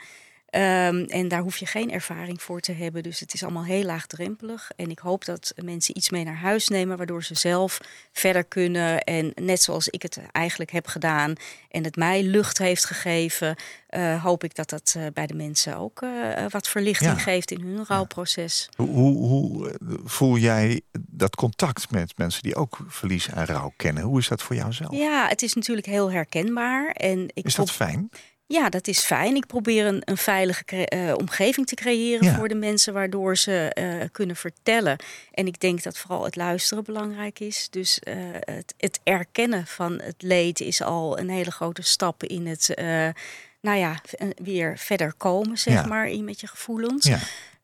[0.50, 3.02] Um, en daar hoef je geen ervaring voor te hebben.
[3.02, 4.70] Dus het is allemaal heel laagdrempelig.
[4.76, 7.78] En ik hoop dat mensen iets mee naar huis nemen, waardoor ze zelf
[8.12, 9.00] verder kunnen.
[9.04, 11.34] En net zoals ik het eigenlijk heb gedaan
[11.70, 13.56] en het mij lucht heeft gegeven,
[13.90, 17.18] uh, hoop ik dat dat uh, bij de mensen ook uh, wat verlichting Ja.
[17.18, 18.68] geeft in hun rouwproces.
[18.76, 23.72] Hoe, hoe, hoe eh, voel jij dat contact met mensen die ook verlies en rouw
[23.76, 24.02] kennen?
[24.02, 24.94] Hoe is dat voor jou zelf?
[24.94, 26.90] Ja, het is natuurlijk heel herkenbaar.
[26.90, 28.10] En ik Is dat fijn?
[28.48, 29.36] Ja, dat is fijn.
[29.36, 32.36] Ik probeer een, een veilige uh, omgeving te creëren Ja.
[32.36, 34.96] voor de mensen, waardoor ze uh, kunnen vertellen.
[35.32, 37.68] En ik denk dat vooral het luisteren belangrijk is.
[37.70, 42.46] Dus uh, het, het, erkennen van het leed is al een hele grote stap in
[42.46, 42.74] het,
[43.60, 44.00] nou ja,
[44.42, 45.86] weer verder komen, zeg Ja.
[45.86, 47.06] maar, in met je gevoelens.
[47.06, 47.18] Ja.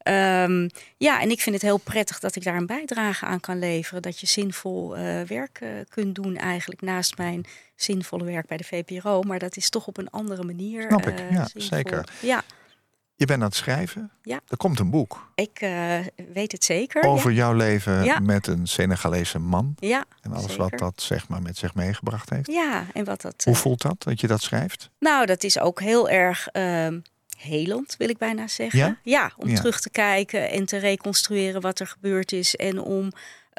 [0.08, 3.58] Um, ja, en ik vind het heel prettig dat ik daar een bijdrage aan kan
[3.58, 4.02] leveren.
[4.02, 7.44] Dat je zinvol uh, werk uh, kunt doen eigenlijk naast mijn
[7.76, 9.22] zinvolle werk bij de VPRO.
[9.22, 10.82] Maar dat is toch op een andere manier.
[10.88, 11.76] Snap ik, uh, ja, zinvol.
[11.76, 12.08] zeker.
[12.20, 12.42] Ja,
[13.14, 14.10] Je bent aan het schrijven.
[14.22, 14.40] Ja.
[14.48, 15.98] Er komt een boek ik uh,
[16.32, 17.02] weet het zeker.
[17.02, 17.36] over ja.
[17.36, 18.18] jouw leven Ja.
[18.18, 19.74] met een Senegalese man.
[19.78, 20.58] Ja, En alles zeker.
[20.70, 22.50] wat dat zeg maar met zich meegebracht heeft.
[22.52, 23.44] Ja, en wat dat.
[23.44, 24.90] Hoe voelt dat, dat je dat schrijft?
[24.98, 27.02] Nou, dat is ook heel erg um,
[27.42, 28.98] helend, wil ik bijna zeggen.
[29.02, 29.32] Ja?
[29.36, 29.54] om Ja.
[29.56, 32.56] terug te kijken en te reconstrueren wat er gebeurd is.
[32.56, 33.04] En om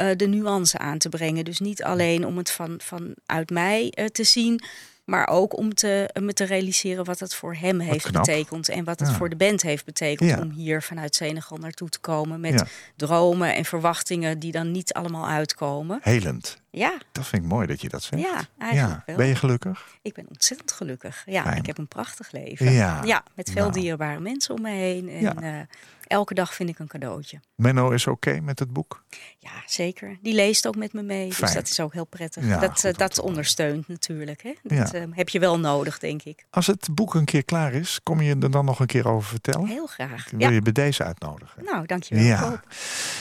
[0.02, 1.46] uh, de nuance aan te brengen.
[1.46, 4.64] Dus niet alleen om het van, vanuit mij uh, te zien.
[5.04, 8.26] Maar ook om te, me te realiseren wat het voor hem heeft knap.
[8.26, 8.70] betekend.
[8.70, 9.16] En wat het Ja.
[9.16, 12.40] voor de band heeft betekend om hier vanuit Senegal naartoe te komen.
[12.40, 12.64] Met
[12.96, 16.00] dromen en verwachtingen die dan niet allemaal uitkomen.
[16.02, 16.62] Helend.
[16.76, 18.22] Ja, Dat vind ik mooi dat je dat zegt.
[18.22, 19.04] ja eigenlijk ja.
[19.06, 19.16] wel.
[19.16, 19.88] Ben je gelukkig?
[20.02, 21.24] Ik ben ontzettend gelukkig.
[21.26, 21.58] Ja, Fijn.
[21.58, 22.72] ik heb een prachtig leven.
[22.72, 23.24] Ja.
[23.36, 23.80] met veel Nou.
[23.80, 25.10] dierbare mensen om me heen.
[25.10, 25.36] En Ja.
[25.36, 25.60] eh,
[26.08, 27.40] elke dag vind ik een cadeautje.
[27.56, 29.04] Menno is oké met het boek?
[29.40, 30.18] Ja, zeker.
[30.22, 31.32] Die leest ook met me mee.
[31.34, 31.46] Fijn.
[31.46, 32.46] Dus dat is ook heel prettig.
[32.46, 34.44] Ja, dat goed eh, dat ondersteunt natuurlijk.
[34.44, 34.54] Hè?
[34.64, 35.00] Dat Ja.
[35.00, 36.46] eh, heb je wel nodig, denk ik.
[36.50, 39.30] Als het boek een keer klaar is, kom je er dan nog een keer over
[39.30, 39.68] vertellen?
[39.68, 40.26] Heel graag.
[40.26, 40.50] Ik wil Ja.
[40.50, 41.64] je bij deze uitnodigen.
[41.64, 42.24] Nou, dankjewel.
[42.24, 42.68] Ja, Koop.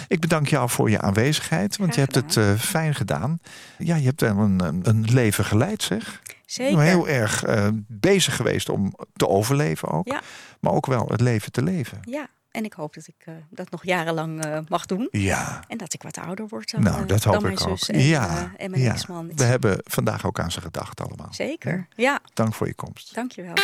[0.08, 3.40] ik bedank jou voor je aanwezigheid, want je hebt het fijn gedaan.
[3.78, 6.20] Ja, je hebt wel een, een- leven geleid, zeg.
[6.46, 6.80] Zeker.
[6.80, 10.20] Heel erg eh, bezig geweest om te overleven ook, Ja.
[10.60, 12.00] maar ook wel het leven te leven.
[12.04, 15.08] Ja, en ik hoop dat ik eh, dat nog jarenlang eh, mag doen.
[15.10, 17.78] Ja, En dat ik wat ouder word dan, nou, dat dan hoop mijn ik ook.
[17.78, 18.92] zus en, ja, en mijn ja.
[18.92, 19.30] ex-man.
[19.34, 21.28] We hebben vandaag ook aan ze gedacht allemaal.
[21.34, 21.86] Zeker.
[21.96, 23.14] Ja, Dank voor je komst.
[23.14, 23.54] dankjewel.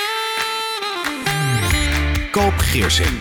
[2.30, 3.20] Koop Geersing.